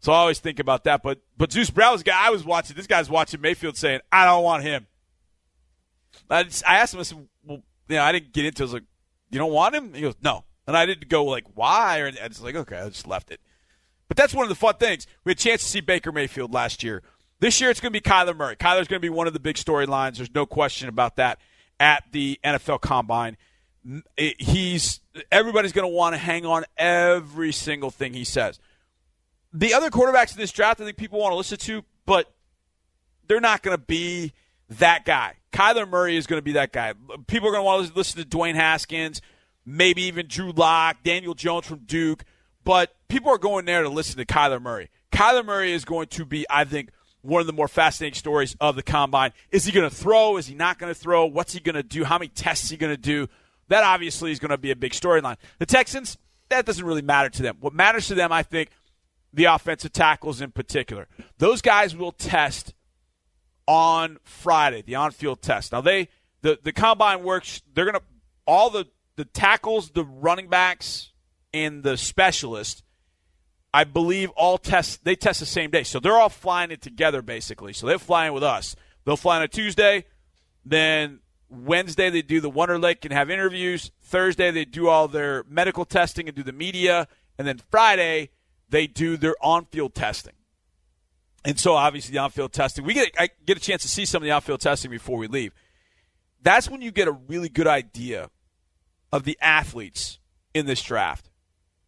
[0.00, 1.02] So I always think about that.
[1.02, 2.74] But but Zeus Brown's guy I was watching.
[2.74, 4.86] This guy's watching Mayfield saying, I don't want him.
[6.28, 8.62] I, just, I asked him, I said, well, you know, I didn't get into.
[8.62, 8.64] it.
[8.64, 8.84] I was like,
[9.30, 9.94] you don't want him?
[9.94, 10.44] He goes, no.
[10.66, 11.98] And I didn't go like, why?
[12.00, 13.40] Or I was like, okay, I just left it.
[14.08, 15.06] But that's one of the fun things.
[15.24, 17.02] We had a chance to see Baker Mayfield last year.
[17.40, 18.56] This year it's going to be Kyler Murray.
[18.56, 20.16] Kyler's going to be one of the big storylines.
[20.16, 21.38] There's no question about that
[21.78, 23.36] at the NFL Combine.
[24.18, 25.00] Eh, he's
[25.32, 28.58] everybody's going to want to hang on every single thing he says.
[29.52, 32.32] The other quarterbacks in this draft, I think people want to listen to, but
[33.26, 34.32] they're not going to be
[34.68, 35.36] that guy.
[35.52, 36.92] Kyler Murray is going to be that guy.
[37.26, 39.20] People are going to want to listen to Dwayne Haskins,
[39.64, 42.24] maybe even Drew Lock, Daniel Jones from Duke,
[42.64, 44.90] but people are going there to listen to Kyler Murray.
[45.10, 46.90] Kyler Murray is going to be, I think,
[47.22, 49.32] one of the more fascinating stories of the combine.
[49.50, 50.36] Is he going to throw?
[50.36, 51.26] Is he not going to throw?
[51.26, 52.04] What's he going to do?
[52.04, 53.28] How many tests is he going to do?
[53.68, 55.36] That obviously is going to be a big storyline.
[55.58, 57.56] The Texans, that doesn't really matter to them.
[57.60, 58.70] What matters to them, I think,
[59.32, 61.08] the offensive tackles in particular.
[61.38, 62.74] Those guys will test
[63.66, 65.72] on Friday, the on-field test.
[65.72, 66.08] Now they
[66.42, 67.62] the the combine works.
[67.72, 68.02] They're gonna
[68.46, 71.12] all the the tackles, the running backs,
[71.52, 72.82] and the specialists
[73.72, 77.22] I believe all tests they test the same day, so they're all flying it together
[77.22, 77.72] basically.
[77.72, 78.74] So they're flying with us.
[79.04, 80.04] They'll fly on a Tuesday,
[80.64, 83.90] then Wednesday they do the Wonderlic and have interviews.
[84.02, 88.30] Thursday they do all their medical testing and do the media, and then Friday
[88.68, 90.34] they do their on-field testing.
[91.44, 94.22] And so obviously the on-field testing, we get I get a chance to see some
[94.22, 95.54] of the on-field testing before we leave.
[96.42, 98.30] That's when you get a really good idea
[99.12, 100.18] of the athletes
[100.54, 101.29] in this draft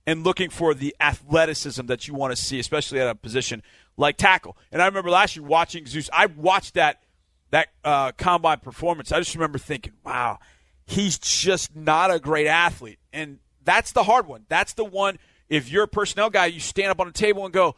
[0.07, 3.63] and looking for the athleticism that you want to see, especially at a position
[3.97, 4.57] like tackle.
[4.71, 6.11] And I remember last year watching Zeus.
[6.13, 7.03] I watched that
[7.51, 9.13] that uh, combine performance.
[9.13, 10.39] I just remember thinking, "Wow,
[10.87, 14.47] he's just not a great athlete." And that's the hard one.
[14.49, 15.19] That's the one.
[15.49, 17.77] If you're a personnel guy, you stand up on a table and go,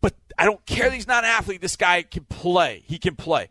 [0.00, 1.60] "But I don't care that he's not an athlete.
[1.60, 2.84] This guy can play.
[2.86, 3.48] He can play."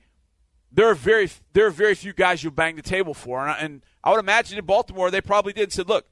[0.72, 3.58] There are very there are very few guys you bang the table for, and I,
[3.58, 5.64] and I would imagine in Baltimore they probably did.
[5.64, 6.06] And said, "Look."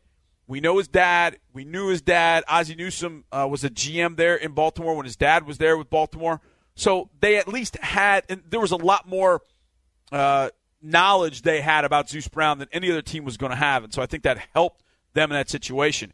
[0.48, 1.40] We know his dad.
[1.54, 2.46] We knew his dad.
[2.48, 5.90] Ozzie Newsome uh, was a GM there in Baltimore when his dad was there with
[5.90, 6.40] Baltimore.
[6.76, 9.42] So they at least had, and there was a lot more
[10.12, 10.50] uh,
[10.82, 13.84] knowledge they had about Zeus Brown than any other team was going to have.
[13.84, 14.84] And so I think that helped
[15.14, 16.14] them in that situation.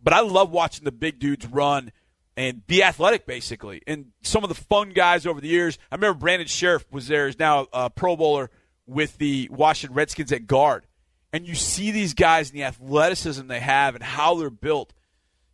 [0.00, 1.90] But I love watching the big dudes run
[2.36, 3.82] and be athletic, basically.
[3.86, 7.26] And some of the fun guys over the years, I remember Brandon Scherff was there,
[7.26, 8.50] is now a Pro Bowler
[8.86, 10.86] with the Washington Redskins at guard
[11.32, 14.92] and you see these guys and the athleticism they have and how they're built.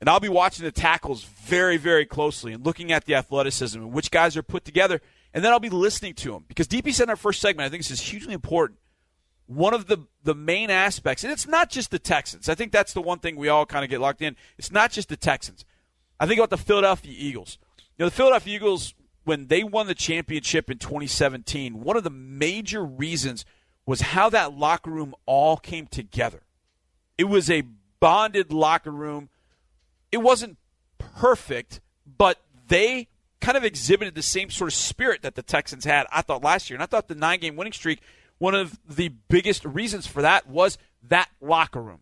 [0.00, 3.92] And I'll be watching the tackles very, very closely and looking at the athleticism and
[3.92, 5.00] which guys are put together.
[5.32, 7.70] And then I'll be listening to them because DP said in our first segment, I
[7.70, 8.78] think this is hugely important.
[9.46, 12.48] One of the, the main aspects, and it's not just the Texans.
[12.48, 14.36] I think that's the one thing we all kind of get locked in.
[14.58, 15.64] It's not just the Texans.
[16.20, 17.58] I think about the Philadelphia Eagles.
[17.96, 22.10] You know, the Philadelphia Eagles, when they won the championship in 2017, one of the
[22.10, 23.44] major reasons–
[23.88, 26.42] was how that locker room all came together.
[27.16, 27.62] It was a
[28.00, 29.30] bonded locker room.
[30.12, 30.58] It wasn't
[30.98, 33.08] perfect, but they
[33.40, 36.68] kind of exhibited the same sort of spirit that the Texans had, I thought, last
[36.68, 36.76] year.
[36.76, 38.00] And I thought the nine game winning streak,
[38.36, 40.76] one of the biggest reasons for that was
[41.08, 42.00] that locker room.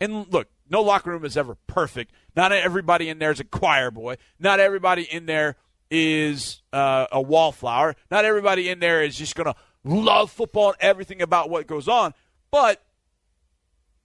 [0.00, 2.12] And look, no locker room is ever perfect.
[2.36, 4.18] Not everybody in there is a choir boy.
[4.38, 5.56] Not everybody in there
[5.90, 7.96] is uh, a wallflower.
[8.08, 11.88] Not everybody in there is just going to love football and everything about what goes
[11.88, 12.14] on,
[12.50, 12.82] but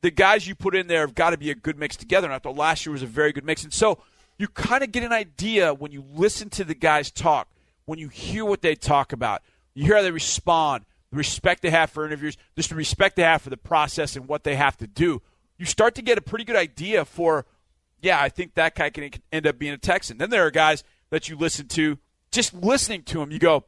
[0.01, 2.27] the guys you put in there have got to be a good mix together.
[2.27, 3.63] And I thought last year was a very good mix.
[3.63, 3.99] And so
[4.37, 7.47] you kind of get an idea when you listen to the guys talk,
[7.85, 9.41] when you hear what they talk about,
[9.73, 13.23] you hear how they respond, the respect they have for interviews, just the respect they
[13.23, 15.21] have for the process and what they have to do.
[15.57, 17.45] You start to get a pretty good idea for,
[18.01, 20.17] yeah, I think that guy can end up being a Texan.
[20.19, 21.97] Then there are guys that you listen to,
[22.31, 23.63] just listening to them, you go,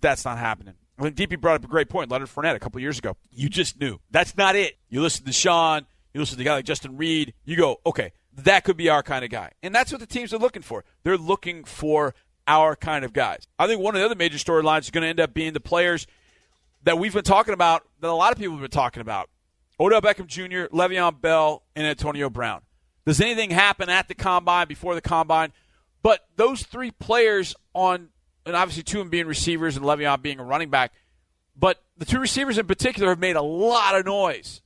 [0.00, 0.74] that's not happening.
[0.98, 2.10] I think DP brought up a great point.
[2.10, 3.16] Leonard Fournette a couple years ago.
[3.30, 3.98] You just knew.
[4.10, 4.76] That's not it.
[4.88, 7.34] You listen to Sean, you listen to a guy like Justin Reid.
[7.44, 9.50] you go, okay, that could be our kind of guy.
[9.62, 10.84] And that's what the teams are looking for.
[11.02, 12.14] They're looking for
[12.46, 13.46] our kind of guys.
[13.58, 15.60] I think one of the other major storylines is going to end up being the
[15.60, 16.06] players
[16.84, 19.30] that we've been talking about, that a lot of people have been talking about.
[19.80, 22.60] Odell Beckham Jr., Le'Veon Bell, and Antonio Brown.
[23.06, 25.52] Does anything happen at the combine, before the combine?
[26.02, 28.10] But those three players on
[28.46, 30.92] and obviously two of them being receivers and Le'Veon being a running back.
[31.56, 34.62] But the two receivers in particular have made a lot of noise.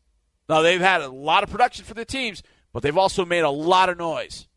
[0.48, 3.50] Now they've had a lot of production for the teams, but they've also made a
[3.50, 4.48] lot of noise.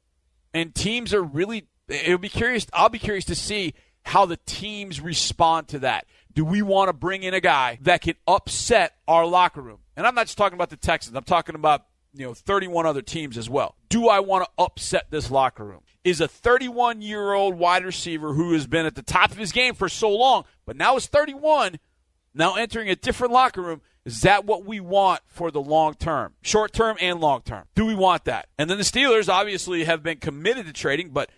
[0.54, 5.02] And teams are really it'll be curious I'll be curious to see how the teams
[5.02, 6.06] respond to that.
[6.34, 9.80] Do we want to bring in a guy that can upset our locker room?
[9.98, 11.16] And I'm not just talking about the Texans.
[11.16, 13.76] I'm talking about, you know, 31 other teams as well.
[13.90, 15.82] Do I want to upset this locker room?
[16.04, 19.52] Is a 31 year old wide receiver who has been at the top of his
[19.52, 21.80] game for so long, but now is 31,
[22.34, 23.82] now entering a different locker room.
[24.04, 27.66] Is that what we want for the long term, short term and long term?
[27.76, 28.48] Do we want that?
[28.58, 31.30] And then the Steelers obviously have been committed to trading, but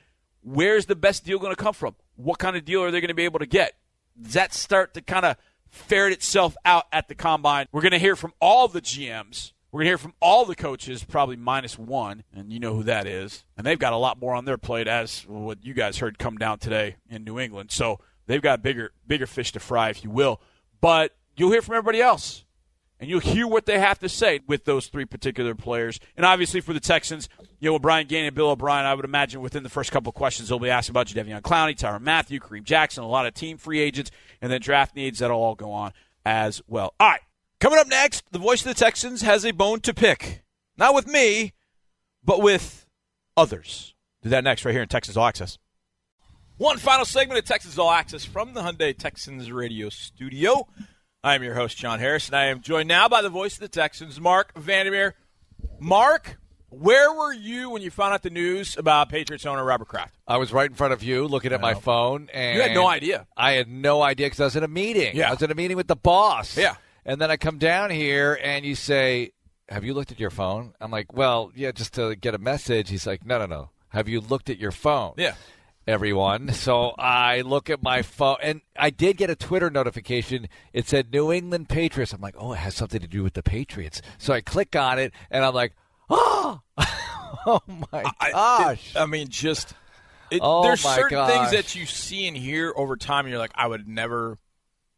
[0.42, 1.96] where's the best deal going to come from?
[2.16, 3.74] What kind of deal are they going to be able to get?
[4.22, 5.36] Does that start to kind of
[5.68, 7.68] ferret itself out at the combine?
[7.74, 9.52] We're going to hear from all the GMs.
[9.74, 12.84] We're going to hear from all the coaches, probably minus one, and you know who
[12.84, 13.44] that is.
[13.58, 16.38] And they've got a lot more on their plate, as what you guys heard come
[16.38, 17.72] down today in New England.
[17.72, 20.40] So they've got bigger, bigger fish to fry, if you will.
[20.80, 22.46] But you'll hear from everybody else
[23.00, 26.00] and you'll hear what they have to say with those three particular players.
[26.16, 27.28] And obviously for the Texans,
[27.60, 30.16] you know, Brian Gaine and Bill O'Brien, I would imagine within the first couple of
[30.16, 33.58] questions they'll be asking about Jadeveon Clowney, Tyrann Mathieu, Kareem Jackson, a lot of team
[33.58, 35.94] free agents, and then draft needs that'll all go on
[36.26, 36.94] as well.
[37.00, 37.22] All right,
[37.64, 40.44] coming up next, the voice of the Texans has a bone to pick.
[40.76, 41.54] Not with me,
[42.22, 42.86] but with
[43.38, 43.96] others.
[44.22, 45.58] Do that next right here in Texans All Access.
[46.58, 50.68] One final segment of Texans All Access from the Hyundai Texans radio studio.
[51.24, 53.62] I am your host, John Harris, and I am joined now by the voice of
[53.62, 55.16] the Texans, Marc Vandermeer.
[55.80, 60.18] Mark, where were you when you found out the news about Patriots owner Robert Kraft?
[60.28, 62.88] I was right in front of you looking at my phone, and You had no
[62.88, 63.26] idea.
[63.38, 65.16] I had no idea because I was in a meeting.
[65.16, 65.30] Yeah.
[65.30, 66.58] I was in a meeting with the boss.
[66.58, 66.76] Yeah.
[67.06, 69.32] And then I come down here, and you say,
[69.70, 72.90] "Have you looked at your phone?" I'm like, "Well, yeah, just to get a message."
[72.90, 73.70] He's like, "No, no, no.
[73.90, 75.36] Have you looked at your phone?" Yeah.
[75.86, 76.54] Everyone.
[76.54, 80.48] So I look at my phone, and I did get a Twitter notification.
[80.72, 82.14] It said New England Patriots.
[82.14, 84.02] I'm like, oh, it has something to do with the Patriots.
[84.18, 85.74] So I click on it, and I'm like,
[86.10, 86.62] oh,
[87.46, 88.96] oh my gosh.
[88.96, 89.74] I, I mean, just
[90.32, 91.30] it, Oh, there's certain gosh.
[91.30, 94.38] things that you see and hear over time, and you're like, I would never,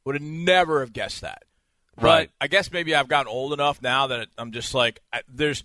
[0.03, 1.45] would have never have guessed that.
[1.95, 2.29] But Right.
[2.41, 5.63] I guess maybe I've gotten old enough now that I'm just like, I, there's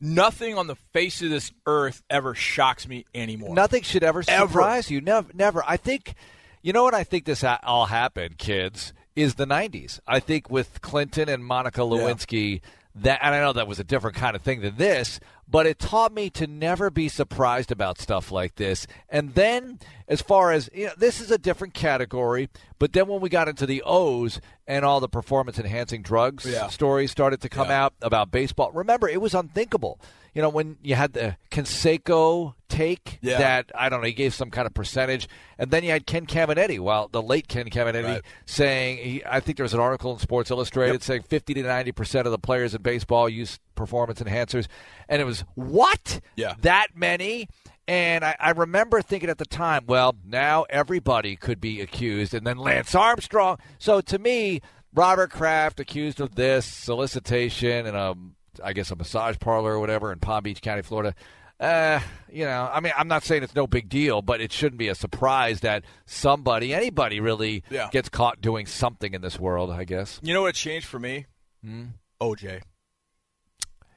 [0.00, 3.54] nothing on the face of this earth ever shocks me anymore.
[3.54, 4.48] Nothing should ever Ever.
[4.48, 5.00] surprise you.
[5.00, 5.62] Never, never.
[5.66, 6.14] I think,
[6.62, 6.94] you know what?
[6.94, 10.00] I think this all happened, kids, is the '90s.
[10.06, 12.60] I think with Clinton and Monica Lewinsky,
[12.96, 15.20] that, and I know that was a different kind of thing than this,
[15.52, 18.86] but it taught me to never be surprised about stuff like this.
[19.10, 22.48] And then, as far as you know, this is a different category.
[22.78, 26.68] But then when we got into the O's and all the performance-enhancing drugs Yeah.
[26.68, 27.84] stories started to come Yeah.
[27.84, 30.00] out about baseball, remember it was unthinkable.
[30.34, 33.38] You know, when you had the Canseco take Yeah.
[33.38, 36.24] that I don't know, he gave some kind of percentage, and then you had Ken
[36.26, 38.22] Caminiti, well, the late Ken Caminiti, Right.
[38.46, 41.02] saying he, I think there was an article in Sports Illustrated Yep.
[41.02, 44.68] saying fifty to ninety percent of the players in baseball use performance enhancers,
[45.08, 46.20] and it was what?
[46.36, 46.54] Yeah.
[46.62, 47.48] that many.
[47.88, 52.46] And I, I remember thinking at the time, well, now everybody could be accused, and
[52.46, 53.58] then Lance Armstrong.
[53.78, 54.60] So to me,
[54.94, 58.14] Robert Kraft accused of this solicitation and a,
[58.62, 61.14] I guess a massage parlor or whatever in Palm Beach County, Florida.
[61.60, 64.78] Uh, you know, I mean, I'm not saying it's no big deal, but it shouldn't
[64.78, 67.88] be a surprise that somebody, anybody, really Yeah.
[67.92, 69.70] gets caught doing something in this world.
[69.70, 70.18] I guess.
[70.24, 71.26] You know what changed for me?
[71.62, 71.84] Hmm?
[72.20, 72.62] OJ.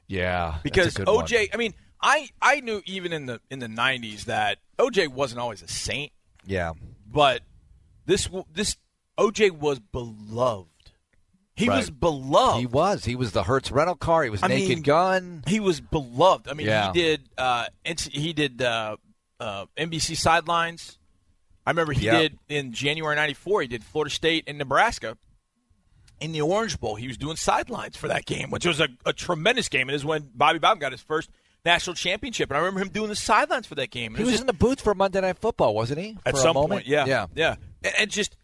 [0.06, 1.24] Yeah, because good one.
[1.26, 1.48] OJ.
[1.52, 5.62] I mean, I I knew even in the in the '90s that OJ wasn't always
[5.62, 6.12] a saint,
[6.46, 6.72] Yeah,
[7.06, 7.42] but
[8.04, 8.76] this this
[9.18, 10.68] OJ was beloved.
[11.56, 12.60] He was beloved.
[12.60, 13.04] he was.
[13.06, 14.22] He was the Hertz rental car.
[14.24, 15.42] He was I Naked mean, Gun.
[15.46, 16.48] He was beloved.
[16.48, 16.92] I mean, Yeah.
[16.92, 17.28] he did.
[17.38, 17.64] Uh,
[18.10, 18.96] he did uh,
[19.40, 20.98] uh, NBC sidelines.
[21.66, 22.18] I remember he Yeah.
[22.20, 23.62] did in January '94.
[23.62, 25.16] He did Florida State and Nebraska
[26.20, 26.94] in the Orange Bowl.
[26.96, 29.88] He was doing sidelines for that game, which was a, a tremendous game.
[29.90, 31.30] It is when Bobby Bowden got his first
[31.64, 34.14] national championship, and I remember him doing the sidelines for that game.
[34.14, 36.16] It He was just- in the booth for Monday Night Football, wasn't he?
[36.24, 36.82] at For a some moment?
[36.82, 36.86] point.
[36.86, 38.36] Yeah, yeah, yeah, and, and just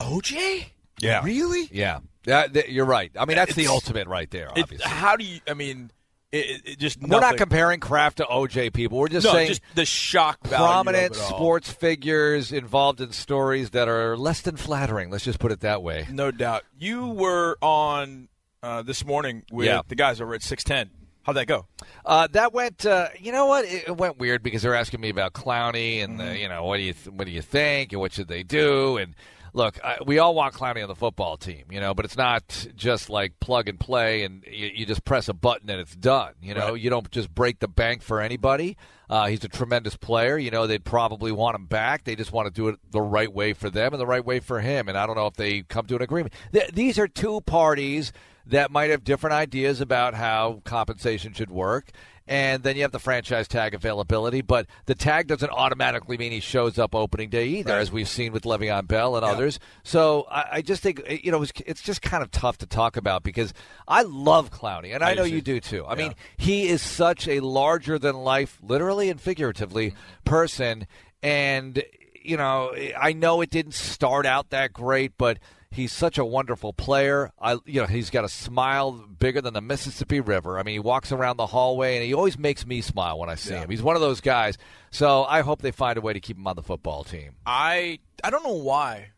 [0.00, 0.66] OJ.
[1.00, 1.22] Yeah.
[1.24, 1.68] really.
[1.72, 2.00] yeah.
[2.26, 3.10] Yeah, th- you're right.
[3.18, 4.48] I mean, that's the ultimate right there.
[4.50, 5.40] Obviously, how do you?
[5.48, 5.90] I mean,
[6.32, 8.98] it, it, just we're not comparing Kraft to OJ people.
[8.98, 11.28] We're just no, saying just the shock value prominent of it all.
[11.28, 15.10] sports figures involved in stories that are less than flattering.
[15.10, 16.06] Let's just put it that way.
[16.10, 16.62] No doubt.
[16.78, 18.28] You were on
[18.62, 19.80] uh, this morning with Yeah.
[19.88, 20.94] the guys over at 610.
[21.22, 21.66] How'd that go?
[22.04, 22.86] Uh, that went.
[22.86, 23.64] Uh, you know what?
[23.64, 26.82] It, went weird because they're asking me about Clowney and uh, you know what do
[26.82, 29.14] you th- what do you think and what should they do and.
[29.52, 32.66] Look, I, we all want Clowney on the football team, you know, but it's not
[32.76, 36.34] just like plug and play and you, you just press a button and it's done.
[36.40, 36.80] You know, Right.
[36.80, 38.76] you don't just break the bank for anybody.
[39.08, 40.38] Uh, he's a tremendous player.
[40.38, 42.04] You know, they'd probably want him back.
[42.04, 44.38] They just want to do it the right way for them and the right way
[44.38, 44.88] for him.
[44.88, 46.32] And I don't know if they come to an agreement.
[46.52, 48.12] Th- these are two parties
[48.46, 51.90] that might have different ideas about how compensation should work.
[52.30, 56.38] And then you have the franchise tag availability, but the tag doesn't automatically mean he
[56.38, 57.80] shows up opening day either, Right.
[57.80, 59.32] as we've seen with Le'Veon Bell and Yeah.
[59.32, 59.58] others.
[59.82, 62.66] So I, I just think eh, you know it's, it's just kind of tough to
[62.66, 63.52] talk about because
[63.88, 65.84] I love Clowney, and I, I know you do too.
[65.84, 66.04] I Yeah.
[66.04, 69.98] mean, he is such a larger than life, literally and figuratively, mm-hmm.
[70.24, 70.86] person,
[71.24, 71.82] and
[72.22, 75.38] you know I know it didn't start out that great, but
[75.72, 77.30] He's such a wonderful player.
[77.40, 80.58] I, you know, he's got a smile bigger than the Mississippi River.
[80.58, 83.36] I mean, he walks around the hallway and he always makes me smile when I
[83.36, 83.60] see Yeah.
[83.62, 83.70] him.
[83.70, 84.58] He's one of those guys.
[84.90, 87.36] So I hope they find a way to keep him on the football team.
[87.46, 89.10] I I don't know why.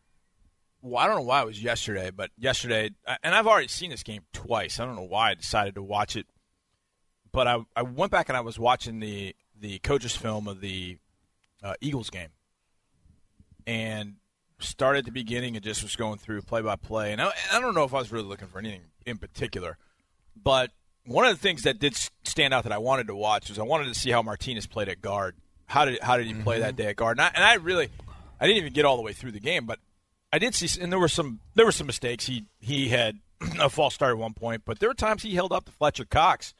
[0.83, 2.91] Well, I don't know why it was yesterday, but yesterday,
[3.23, 4.79] and I've already seen this game twice.
[4.79, 6.27] I don't know why I decided to watch it,
[7.31, 10.97] but I I went back and I was watching the the coaches film of the
[11.63, 12.29] uh, Eagles game,
[13.65, 14.15] and
[14.63, 17.11] started at the beginning and just was going through play by play.
[17.11, 19.77] And I, I don't know if I was really looking for anything in particular,
[20.41, 20.71] but
[21.05, 23.63] one of the things that did stand out that I wanted to watch was I
[23.63, 25.35] wanted to see how Martinas played at guard.
[25.65, 27.17] How did how did he play that day at guard?
[27.17, 27.89] And I, and I really
[28.39, 29.79] I didn't even get all the way through the game, but
[30.31, 32.25] I did see, and there were some there were some mistakes.
[32.25, 33.19] He he had
[33.59, 36.05] a false start at one point, but there were times he held up to Fletcher
[36.05, 36.53] Cox,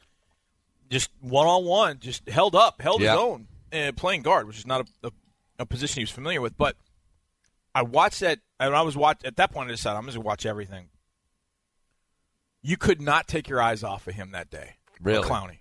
[0.90, 3.12] just one on one, just held up, held Yeah.
[3.12, 5.10] his own, uh, playing guard, which is not a, a,
[5.60, 6.56] a position he was familiar with.
[6.56, 6.76] But
[7.74, 9.68] I watched that, and I was watch at that point.
[9.68, 10.88] I decided I'm going to watch everything.
[12.62, 15.26] You could not take your eyes off of him that day, Really?
[15.28, 15.58] Clowney.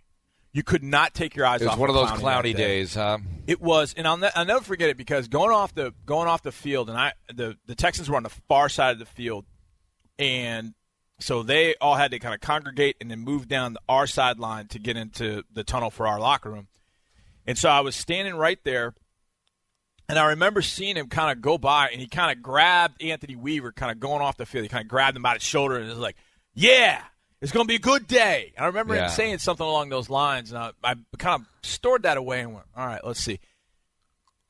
[0.53, 1.79] You could not take your eyes It was off.
[1.79, 2.53] one of those Clowney day.
[2.53, 3.17] days, huh?
[3.47, 6.43] It was, and I'll, ne- I'll never forget it because going off the going off
[6.43, 9.45] the field, and I the the Texans were on the far side of the field,
[10.19, 10.75] and
[11.19, 14.67] so they all had to kind of congregate and then move down the, our sideline
[14.67, 16.67] to get into the tunnel for our locker room,
[17.47, 18.93] and so I was standing right there,
[20.09, 23.35] and I remember seeing him kind of go by, and he kind of grabbed Anthony
[23.35, 24.63] Weaver, kind of going off the field.
[24.63, 26.15] He kind of grabbed him by his shoulder, and was like,
[26.53, 27.01] "Yeah."
[27.41, 28.53] It's going to be a good day.
[28.55, 29.05] And I remember Yeah.
[29.05, 32.53] him saying something along those lines, and I, I kind of stored that away and
[32.53, 33.39] went, "All right, let's see."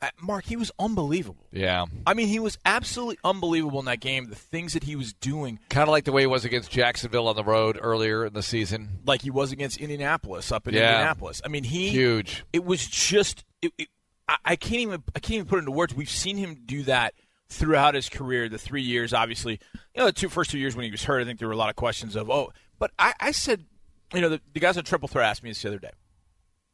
[0.02, 1.48] Uh, Mark, he was unbelievable.
[1.52, 1.86] Yeah.
[2.06, 4.30] I mean, he was absolutely unbelievable in that game.
[4.30, 7.30] The things that he was doing, Kind of like the way he was against Jacksonville
[7.30, 9.00] on the road earlier in the season.
[9.06, 10.92] like he was against Indianapolis up in Yeah.
[10.92, 11.42] Indianapolis.
[11.46, 12.44] I mean, he Huge.
[12.52, 13.46] It was just.
[13.62, 13.88] It, it,
[14.28, 15.04] I, I can't even.
[15.16, 15.94] I can't even put it into words.
[15.94, 17.14] We've seen him do that
[17.50, 18.50] throughout his career.
[18.50, 21.22] The three years, obviously, you know, the two first two years when he was hurt.
[21.22, 23.66] I think there were a lot of questions of, oh, but I, I said,
[24.14, 25.92] you know, the, the guys on Triple Threat asked me this the other day.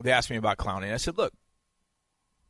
[0.01, 1.33] They asked me about Clowney, and I said, look,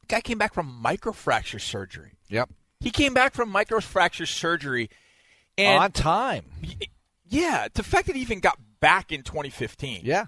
[0.02, 2.14] the guy came back from microfracture surgery.
[2.30, 2.50] Yep.
[2.80, 4.90] He came back from microfracture surgery,
[5.58, 6.46] and On time.
[7.28, 10.02] yeah, the fact that he even got back in 2015.
[10.04, 10.26] Yeah.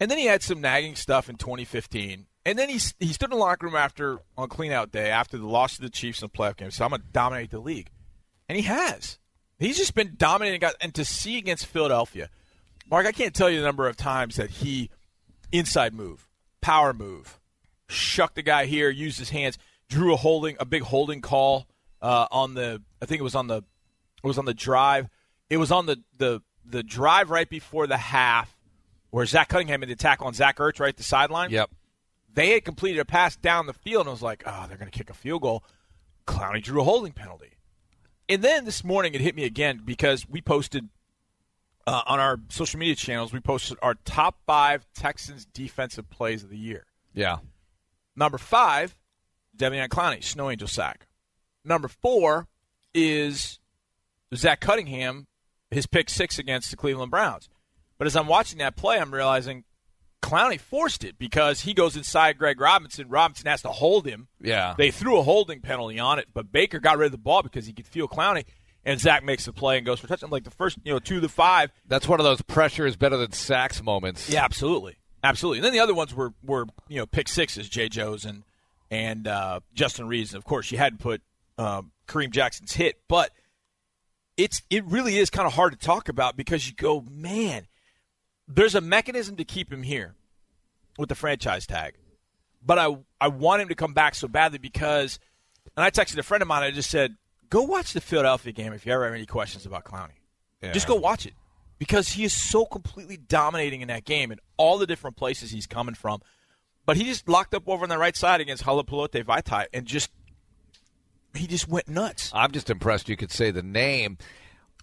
[0.00, 2.26] And then he had some nagging stuff in 2015.
[2.46, 5.46] And then he he stood in the locker room after on cleanout day after the
[5.46, 6.70] loss to the Chiefs in the playoff game.
[6.70, 7.90] So I'm gonna dominate the league,
[8.48, 9.18] and he has.
[9.58, 10.74] He's just been dominating guys.
[10.80, 12.28] And to see against Philadelphia,
[12.90, 14.90] Mark, I can't tell you the number of times that he
[15.52, 16.28] inside move,
[16.60, 17.40] power move,
[17.88, 19.56] shucked the guy here, used his hands,
[19.88, 21.66] drew a holding, a big holding call
[22.02, 22.82] uh, on the.
[23.00, 23.58] I think it was on the,
[24.22, 25.08] it was on the drive.
[25.48, 28.54] It was on the the the drive right before the half,
[29.10, 31.50] where Zach Cunningham made the attack on Zach Ertz right at the sideline.
[31.50, 31.70] Yep.
[32.34, 34.90] They had completed a pass down the field, and I was like, oh, they're going
[34.90, 35.64] to kick a field goal.
[36.26, 37.52] Clowney drew a holding penalty.
[38.28, 40.88] And then this morning it hit me again because we posted
[41.86, 46.48] uh, on our social media channels, we posted our top five Texans defensive plays of
[46.48, 46.86] the year.
[47.12, 47.38] Yeah.
[48.16, 48.96] Number five,
[49.56, 51.06] Devion Clowney, Snow Angel sack.
[51.64, 52.48] Number four
[52.94, 53.58] is
[54.34, 55.26] Zach Cunningham,
[55.70, 57.48] his pick six against the Cleveland Browns.
[57.98, 59.64] But as I'm watching that play, I'm realizing
[60.24, 63.08] Clowney forced it because he goes inside Greg Robinson.
[63.08, 64.28] Robinson has to hold him.
[64.40, 64.74] Yeah.
[64.76, 67.66] They threw a holding penalty on it, but Baker got rid of the ball because
[67.66, 68.44] he could feel Clowney,
[68.84, 70.30] and Zach makes the play and goes for touchdown.
[70.30, 73.16] Like the first, you know, two the five, That's one of those pressure is better
[73.18, 74.30] than sacks moments.
[74.30, 75.58] yeah, absolutely, absolutely.
[75.58, 78.44] And then the other ones were were you know pick sixes, Jay Joe's and
[78.90, 80.32] and uh, Justin Reid's.
[80.32, 81.20] And of course, you hadn't put
[81.58, 83.30] um, Kareem Jackson's hit, but
[84.36, 87.66] it's it really is kind of hard to talk about because you go, man,
[88.48, 90.14] there's a mechanism to keep him here
[90.98, 91.94] with the franchise tag,
[92.64, 95.18] but I I want him to come back so badly because,
[95.76, 96.62] and I texted a friend of mine.
[96.62, 97.16] I just said,
[97.50, 100.10] go watch the Philadelphia game if you ever have any questions about Clowney.
[100.72, 101.34] Just go watch it
[101.78, 105.66] because he is so completely dominating in that game and all the different places he's
[105.66, 106.22] coming from.
[106.86, 110.10] But he just locked up over on the right side against Halapoulivaati Vaitai and just
[111.34, 112.30] he just went nuts.
[112.34, 114.18] I'm just impressed you could say the name.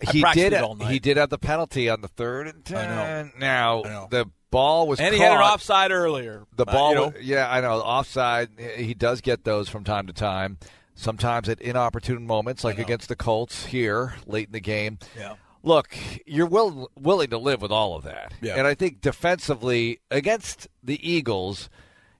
[0.09, 0.53] He did.
[0.53, 0.91] it all night.
[0.91, 3.31] He did have the penalty on the third and ten.
[3.37, 6.45] Now the ball was And he had an offside earlier.
[6.55, 7.73] The Uh, ball, you know, was- yeah, I know.
[7.79, 10.57] Offside, he does get those from time to time.
[10.93, 14.99] Sometimes at inopportune moments, like against the Colts here late in the game.
[15.17, 15.35] Yeah.
[15.63, 15.95] Look,
[16.25, 18.55] you're will, willing to live with all of that, Yeah.
[18.55, 21.69] and I think defensively against the Eagles,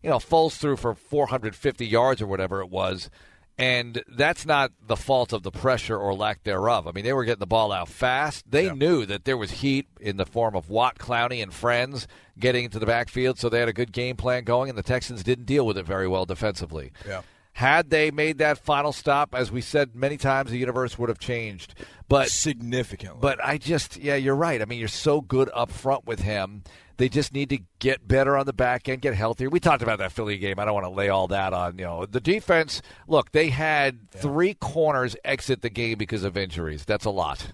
[0.04, 3.10] you know, Foles threw for 450 yards or whatever it was,
[3.58, 6.88] and that's not the fault of the pressure or lack thereof.
[6.88, 8.50] I mean, they were getting the ball out fast.
[8.50, 8.74] They Yeah.
[8.74, 12.08] knew that there was heat in the form of Watt, Clowney, and friends
[12.40, 15.22] getting into the backfield, so they had a good game plan going, and the Texans
[15.24, 16.92] didn't deal with it very well defensively.
[17.08, 17.22] Yeah.
[17.54, 21.20] Had they made that final stop, as we said many times, the universe would have
[21.20, 21.76] changed.
[22.08, 23.20] But significantly.
[23.22, 24.62] But I just, yeah, you're right.
[24.62, 26.64] I mean, you're so good up front with him.
[27.02, 29.50] They just need to get better on the back end, get healthier.
[29.50, 30.60] We talked about that Philly game.
[30.60, 32.84] I don't want to lay all that on, you know, the defense.
[33.08, 34.22] Look, they had yeah.
[34.22, 36.86] three corners exit the game because of injuries.
[36.86, 37.54] That's a lot.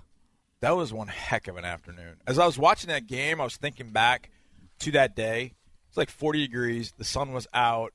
[0.60, 2.16] That was one heck of an afternoon.
[2.28, 4.32] As I was watching that game, I was thinking back
[4.80, 5.54] to that day.
[5.88, 6.92] It's like 40 degrees.
[6.98, 7.94] The sun was out.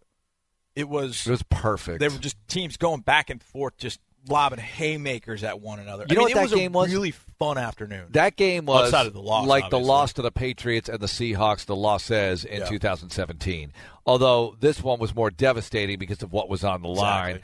[0.75, 2.01] It was it was perfect.
[2.01, 6.07] They were just teams going back and forth, just lobbing haymakers at one another.
[6.09, 6.91] You know mean, what that game was?
[6.93, 8.07] Really fun afternoon.
[8.11, 9.83] That game was outside of the loss, like obviously.
[9.83, 11.65] the loss to the Patriots and the Seahawks.
[11.65, 12.67] The loss says in yeah.
[12.67, 13.73] 2017.
[14.07, 17.33] Although this one was more devastating because of what was on the exactly.
[17.35, 17.43] line.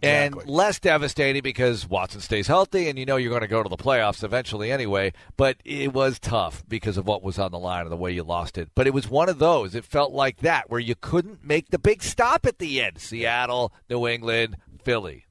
[0.00, 0.54] And exactly.
[0.54, 3.76] less devastating because Watson stays healthy, and you know you're going to go to the
[3.76, 5.12] playoffs eventually anyway.
[5.36, 8.22] But it was tough because of what was on the line and the way you
[8.22, 8.70] lost it.
[8.76, 9.74] But it was one of those.
[9.74, 13.00] It felt like that where you couldn't make the big stop at the end.
[13.00, 15.26] Seattle, New England, Philly.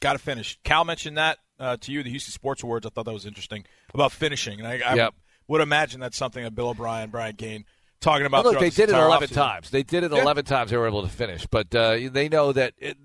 [0.00, 0.58] Got to finish.
[0.64, 2.86] Cal mentioned that uh, to you, the Houston Sports Awards.
[2.86, 5.14] I thought that was interesting about finishing, and I, I yep.
[5.48, 7.64] would imagine that's something that Bill O'Brien, Brian Gaine
[8.00, 8.44] talking about.
[8.44, 9.34] look, they did it 11 offseason.
[9.34, 9.70] times.
[9.70, 10.22] They did it Yeah.
[10.22, 10.70] 11 times.
[10.70, 11.46] They were able to finish.
[11.46, 12.96] But uh, they know that it,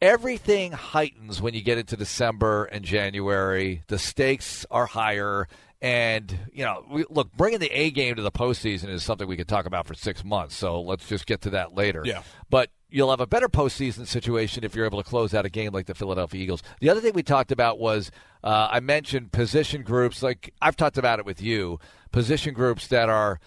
[0.00, 3.82] everything heightens when you get into December and January.
[3.88, 5.48] The stakes are higher.
[5.82, 9.36] And, you know, we, look, bringing the A game to the postseason is something we
[9.36, 10.54] could talk about for six months.
[10.54, 12.02] So let's just get to that later.
[12.04, 12.22] Yeah.
[12.50, 15.72] But you'll have a better postseason situation if you're able to close out a game
[15.72, 16.62] like the Philadelphia Eagles.
[16.80, 18.10] The other thing we talked about was
[18.44, 20.22] uh, I mentioned position groups.
[20.22, 21.78] Like I've talked about it with you,
[22.12, 23.40] position groups that are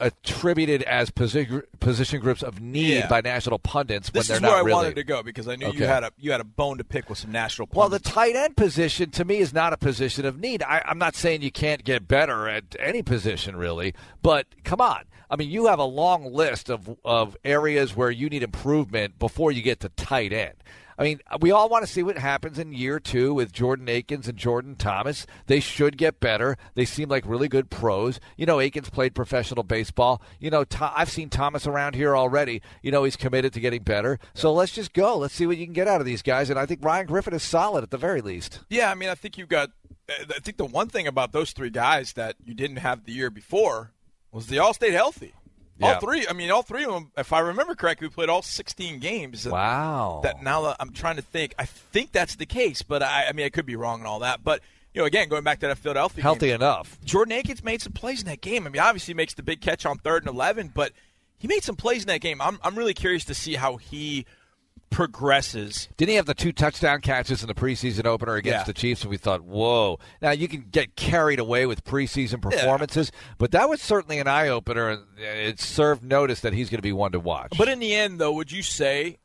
[0.00, 3.06] attributed as position position groups of need Yeah.
[3.08, 4.74] by national pundits This when is they're where not I really.
[4.74, 5.78] wanted to go because I knew Okay.
[5.78, 7.68] you had a you had a bone to pick with some national.
[7.72, 10.64] Well, the tight end position to me is not a position of need.
[10.64, 15.04] I, I'm not saying you can't get better at any position, really, but come on.
[15.34, 19.50] I mean, you have a long list of, of areas where you need improvement before
[19.50, 20.54] you get to tight end.
[20.96, 24.28] I mean, we all want to see what happens in year two with Jordan Akins
[24.28, 25.26] and Jordan Thomas.
[25.48, 26.56] They should get better.
[26.76, 28.20] They seem like really good pros.
[28.36, 30.22] You know, Akins played professional baseball.
[30.38, 32.62] You know, I've seen Thomas around here already.
[32.80, 34.20] You know, he's committed to getting better.
[34.34, 35.18] So let's just go.
[35.18, 36.48] Let's see what you can get out of these guys.
[36.48, 38.60] And I think Ryan Griffin is solid at the very least.
[38.70, 39.70] Yeah, I mean, I think you've got.
[40.08, 43.30] I think the one thing about those three guys that you didn't have the year
[43.30, 43.90] before
[44.34, 45.32] was they all stayed healthy.
[45.78, 45.94] Yeah.
[45.94, 46.26] All three.
[46.28, 47.10] I mean, all three of them.
[47.16, 49.48] If I remember correctly, we played all 16 games.
[49.48, 50.20] Wow.
[50.22, 53.32] That now that I'm trying to think, I think that's the case, but I, I
[53.32, 54.44] mean, I could be wrong and all that.
[54.44, 54.60] But
[54.92, 56.98] you know, again, going back to that Philadelphia Healthy game, enough.
[57.04, 58.66] Jordan Akins made some plays in that game.
[58.66, 60.92] I mean, obviously he makes the big catch on third and 11, but
[61.38, 62.40] he made some plays in that game.
[62.40, 64.26] I'm I'm really curious to see how he
[64.94, 65.88] progresses.
[65.96, 68.64] Didn't he have the two touchdown catches in the preseason opener against Yeah.
[68.64, 69.02] the Chiefs?
[69.02, 69.98] And we thought, whoa.
[70.22, 74.48] Now, you can get carried away with preseason performances, but that was certainly an eye
[74.48, 77.52] opener, and it served notice that he's going to be one to watch.
[77.58, 79.18] But in the end, though, would you say?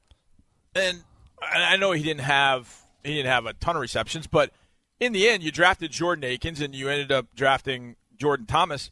[0.76, 1.04] And
[1.42, 4.52] I I know he didn't have he didn't have a ton of receptions, but
[5.00, 8.92] in the end, you drafted Jordan Akins and you ended up drafting Jordan Thomas.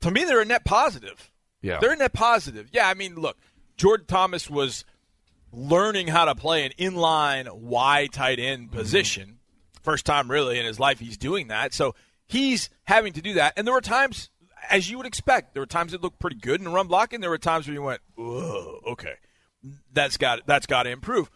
[0.00, 1.30] To me, they're a net positive.
[1.60, 1.78] Yeah.
[1.80, 2.68] they're a net positive.
[2.72, 3.36] Yeah, I mean, look,
[3.76, 4.84] Jordan Thomas was
[5.52, 8.76] learning how to play an inline Y tight end Mm-hmm.
[8.78, 9.38] position.
[9.82, 11.74] First time really in his life he's doing that.
[11.74, 11.94] So
[12.26, 13.52] he's having to do that.
[13.56, 14.30] And there were times,
[14.70, 17.20] as you would expect, there were times it looked pretty good in run blocking.
[17.20, 19.14] There were times where you went, Whoa, okay,
[19.92, 21.30] that's got that's got to improve.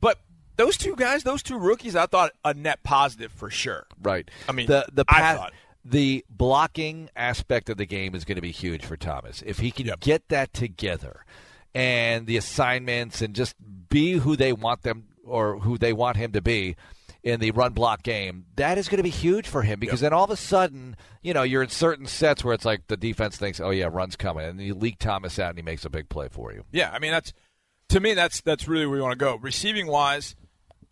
[0.00, 0.18] But
[0.56, 3.86] those two guys, those two rookies, I thought a net positive for sure.
[4.02, 4.30] right.
[4.48, 5.52] I mean, the, the, I thought.
[5.84, 9.42] the blocking aspect of the game is going to be huge for Thomas.
[9.44, 10.00] If he can Yep.
[10.00, 11.24] get that together
[11.74, 13.54] and the assignments and just
[13.88, 16.76] be who they want them or who they want him to be
[17.22, 20.12] in the run block game, that is going to be huge for him because then
[20.12, 23.36] all of a sudden, you know, you're in certain sets where it's like the defense
[23.36, 24.46] thinks, oh, yeah, run's coming.
[24.46, 26.64] And you leak Thomas out and he makes a big play for you.
[26.72, 27.32] Yeah, I mean that's
[27.90, 29.36] to me that's that's really where you want to go.
[29.36, 30.34] Receiving wise,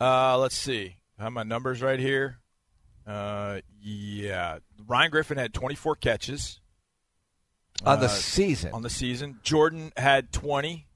[0.01, 0.97] uh, let's see.
[1.19, 2.39] I have my numbers right here.
[3.07, 6.61] Uh, yeah, Ryan Griffin had 24 catches
[7.85, 8.73] On the Uh, season.
[8.73, 9.39] on the season.
[9.43, 10.87] Jordan had 20.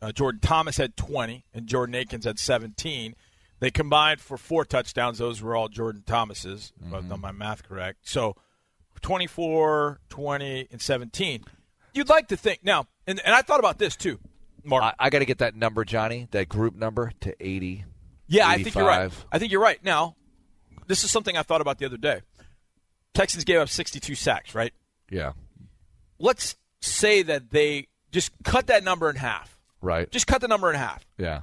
[0.00, 3.14] Uh, Jordan Thomas had 20, and Jordan Akins had 17.
[3.60, 5.18] They combined for four touchdowns.
[5.18, 8.00] Those were all Jordan Thomas's, if I've done my math correct.
[8.02, 8.34] So
[9.02, 11.44] 24, 20, and 17.
[11.94, 14.18] You'd like to think now, and, and I thought about this too,
[14.64, 14.82] Mark.
[14.82, 17.84] I, I got to get that number, Johnny, that group number to 80.
[18.28, 19.12] Yeah, I think you're right.
[19.30, 19.82] I think you're right.
[19.84, 20.16] Now,
[20.86, 22.22] this is something I thought about the other day.
[23.12, 24.72] Texans gave up 62 sacks, right?
[25.10, 25.32] Yeah,
[26.22, 29.58] Let's say that they just cut that number in half.
[29.82, 30.10] right.
[30.10, 31.04] Just cut the number in half.
[31.18, 31.42] Yeah.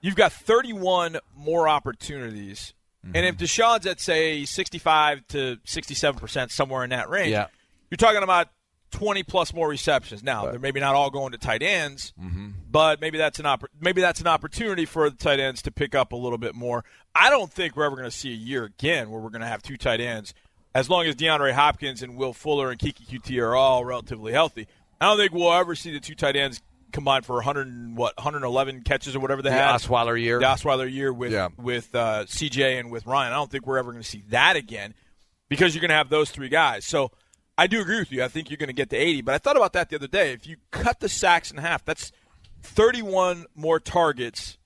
[0.00, 2.74] You've got 31 more opportunities.
[3.02, 3.24] And Mm-hmm.
[3.26, 7.46] if Deshaun's at, say, 65 to 67%, somewhere in that range, Yeah.
[7.90, 8.48] you're talking about
[8.92, 10.22] 20 plus more receptions.
[10.22, 12.50] Now, they're maybe not all going to tight ends, Mm-hmm.
[12.70, 15.94] but maybe that's an oppor- maybe that's an opportunity for the tight ends to pick
[15.94, 16.82] up a little bit more.
[17.14, 19.48] I don't think we're ever going to see a year again where we're going to
[19.48, 20.32] have two tight ends
[20.74, 24.66] as long as DeAndre Hopkins and Will Fuller and Keke Coutee are all relatively healthy.
[25.00, 26.60] I don't think we'll ever see the two tight ends
[26.92, 29.74] combined for 100 what 111 catches or whatever they The had.
[29.76, 30.38] Osweiler year.
[30.38, 31.48] The Osweiler year with Yeah.
[31.56, 33.32] with uh, CJ and with Ryan.
[33.32, 34.94] I don't think we're ever going to see that again
[35.48, 36.84] because you're going to have those three guys.
[36.84, 37.10] So
[37.58, 38.22] I do agree with you.
[38.24, 39.22] I think you're going to get to 80.
[39.22, 40.32] But I thought about that the other day.
[40.32, 42.10] If you cut the sacks in half, that's
[42.62, 44.58] 31 more targets.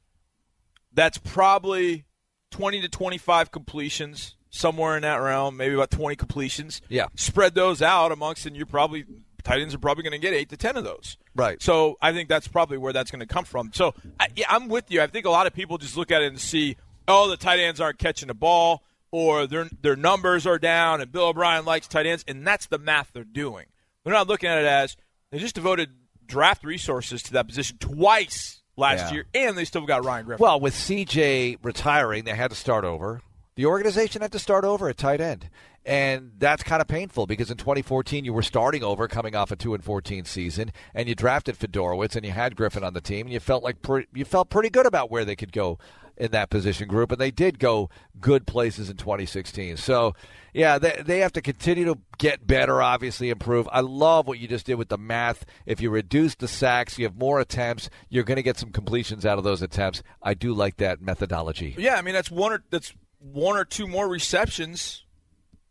[0.93, 2.05] That's probably
[2.51, 6.81] 20 to 25 completions, somewhere in that realm, maybe about 20 completions.
[6.89, 7.07] Yeah.
[7.15, 9.05] Spread those out amongst, and you're probably,
[9.43, 11.17] tight ends are probably going to get 8 to 10 of those.
[11.35, 11.63] Right.
[11.63, 13.71] So I think that's probably where that's going to come from.
[13.73, 15.01] So I, yeah, I'm with you.
[15.03, 16.77] I think a lot of people just look at it and see,
[17.07, 21.11] oh, the tight ends aren't catching the ball, or their their numbers are down, and
[21.11, 23.65] Bill O'Brien likes tight ends, and that's the math they're doing.
[24.05, 24.97] They're not looking at it as
[25.31, 25.89] they just devoted
[26.27, 29.13] draft resources to that position twice last Yeah.
[29.13, 30.43] year, and they still got Ryan Griffin.
[30.43, 33.23] Well, with CJ retiring, they had to start over.
[33.59, 35.51] The organization had to start over at tight end.
[35.85, 39.57] And that's kind of painful because in 2014 you were starting over coming off a
[39.57, 43.27] 2 and 14 season and you drafted Fiedorowicz and you had Griffin on the team
[43.27, 45.77] and you felt like pre- you felt pretty good about where they could go
[46.17, 47.91] in that position group and they did go
[48.21, 49.77] good places in 2016.
[49.77, 50.15] So,
[50.55, 53.69] yeah, they they have to continue to get better, obviously improve.
[53.73, 55.45] I love what you just did with the math.
[55.67, 59.27] If you reduce the sacks, you have more attempts, you're going to get some completions
[59.27, 60.05] out of those attempts.
[60.23, 61.75] I do like that methodology.
[61.77, 65.05] yeah, I mean that's one or that's one or two more receptions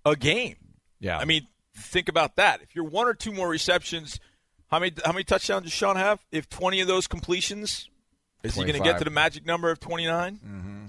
[0.06, 0.56] a game.
[1.00, 1.18] Yeah.
[1.18, 2.62] I mean, think about that.
[2.62, 4.20] If you're one or two more receptions,
[4.68, 6.20] how many how many touchdowns does Sean have?
[6.32, 7.90] If 20 of those completions,
[8.44, 10.36] is he going to get to the magic number of 29?
[10.36, 10.86] Mm-hmm.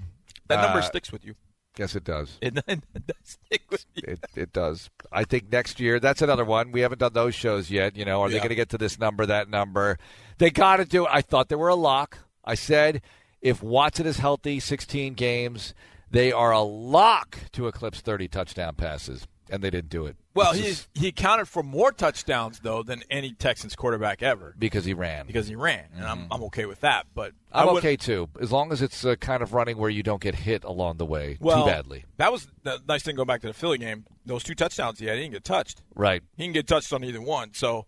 [0.48, 1.34] That number Uh, sticks with you.
[1.76, 2.38] Yes, it does.
[2.40, 4.02] It, it does stick with you.
[4.08, 4.90] It, it does.
[5.12, 6.72] I think next year, that's another one.
[6.72, 7.96] We haven't done those shows yet.
[7.96, 9.96] You know, are they going to get to this number, that number?
[10.38, 11.10] They got to do it.
[11.12, 12.18] I thought they were a lock.
[12.44, 13.00] I said
[13.40, 15.72] if Watson is healthy, 16 games,
[16.10, 20.16] they are a lock to eclipse 30 touchdown passes, and they didn't do it.
[20.34, 24.84] Well, he just he accounted for more touchdowns though than any Texans quarterback ever because
[24.84, 25.26] he ran.
[25.26, 27.06] because he ran, and I'm I'm okay with that.
[27.12, 30.20] But I'm okay too, as long as it's uh, kind of running where you don't
[30.22, 32.04] get hit along the way Well, too badly.
[32.18, 34.04] That was the nice thing going back to the Philly game.
[34.26, 35.82] Those two touchdowns he had, he didn't get touched.
[35.96, 36.22] Right.
[36.36, 37.52] He can get touched on either one.
[37.54, 37.86] So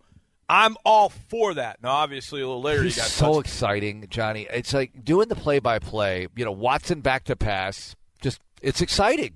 [0.49, 1.81] I'm all for that.
[1.81, 3.45] Now, obviously, a little later He's he got so touched.
[3.47, 4.47] exciting, Johnny.
[4.51, 6.27] It's like doing the play-by-play.
[6.35, 7.95] You know, Watson back to pass.
[8.61, 9.33] It's exciting.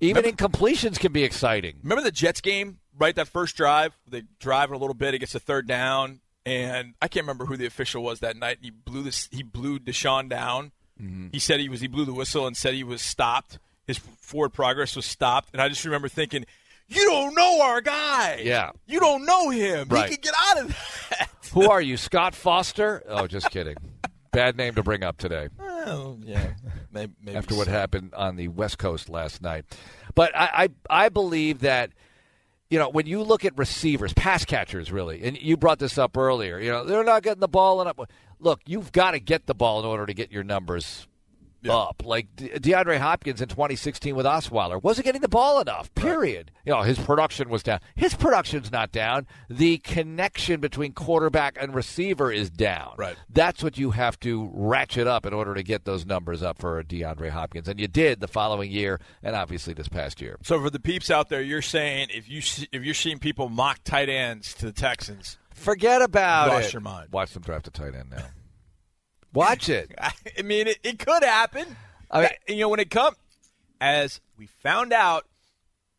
[0.00, 1.76] Even incompletions can be exciting.
[1.82, 3.14] Remember the Jets game, right?
[3.14, 5.14] That first drive, they drive it a little bit.
[5.14, 8.58] It gets a third down, and I can't remember who the official was that night.
[8.60, 9.28] He blew this.
[9.30, 10.72] He blew Deshaun down.
[11.00, 11.28] Mm-hmm.
[11.32, 11.80] He said he was.
[11.80, 13.58] He blew the whistle and said he was stopped.
[13.86, 16.46] His forward progress was stopped, and I just remember thinking,
[16.88, 18.40] "You don't know our guy.
[18.44, 18.70] Yeah.
[18.86, 19.88] you don't know him.
[19.88, 20.08] Right.
[20.10, 20.68] He can get out of
[21.10, 23.02] that." Who are you, Scott Foster?
[23.08, 23.76] Oh, just kidding.
[24.32, 25.48] Bad name to bring up today
[25.86, 26.52] well, yeah,
[26.92, 29.64] maybe, maybe after what happened on the West Coast last night.
[30.14, 31.90] But I, I, I believe that
[32.70, 36.16] you know when you look at receivers, pass catchers, really, and you brought this up
[36.16, 36.58] earlier.
[36.58, 37.98] You know they're not getting the ball enough.
[38.38, 41.06] Look, you've got to get the ball in order to get your numbers
[41.70, 42.02] up.
[42.04, 45.94] Like De- DeAndre Hopkins in 2016 with Osweiler wasn't getting the ball enough.
[45.94, 46.50] Period.
[46.64, 47.80] You know his production was down.
[47.94, 49.26] His production's not down.
[49.48, 52.94] The connection between quarterback and receiver is down.
[52.98, 53.16] Right.
[53.30, 56.82] That's what you have to ratchet up in order to get those numbers up for
[56.82, 60.36] DeAndre Hopkins, and you did the following year, and obviously this past year.
[60.42, 63.48] So for the peeps out there, you're saying if you see, if you're seeing people
[63.48, 66.72] mock tight ends to the Texans, Forget about Lost it.
[66.72, 67.08] your mind.
[67.12, 68.24] Watch them draft a tight end now.
[69.32, 69.92] Watch it.
[70.38, 71.76] I mean, it, it could happen.
[72.10, 73.16] I mean- you know, when it comes,
[73.80, 75.26] as we found out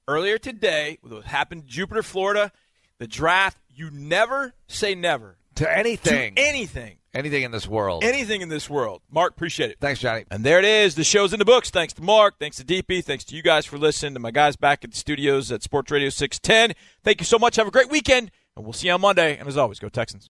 [0.07, 2.51] earlier today, with what happened in Jupiter, Florida,
[2.99, 8.03] the draft, you never say never To to anything, anything, anything in this world.
[8.03, 9.01] anything in this world.
[9.09, 9.77] Mark, appreciate it.
[9.81, 10.25] Thanks, Johnny.
[10.29, 10.95] And there it is.
[10.95, 11.69] The show's in the books.
[11.71, 12.36] Thanks to Mark.
[12.39, 13.03] Thanks to DP.
[13.03, 14.13] Thanks to you guys for listening.
[14.13, 16.75] To my guys back at the studios at Sports Radio 610.
[17.03, 17.55] Thank you so much.
[17.55, 18.29] Have a great weekend.
[18.55, 19.36] And we'll see you on Monday.
[19.38, 20.29] And as always, go Texans.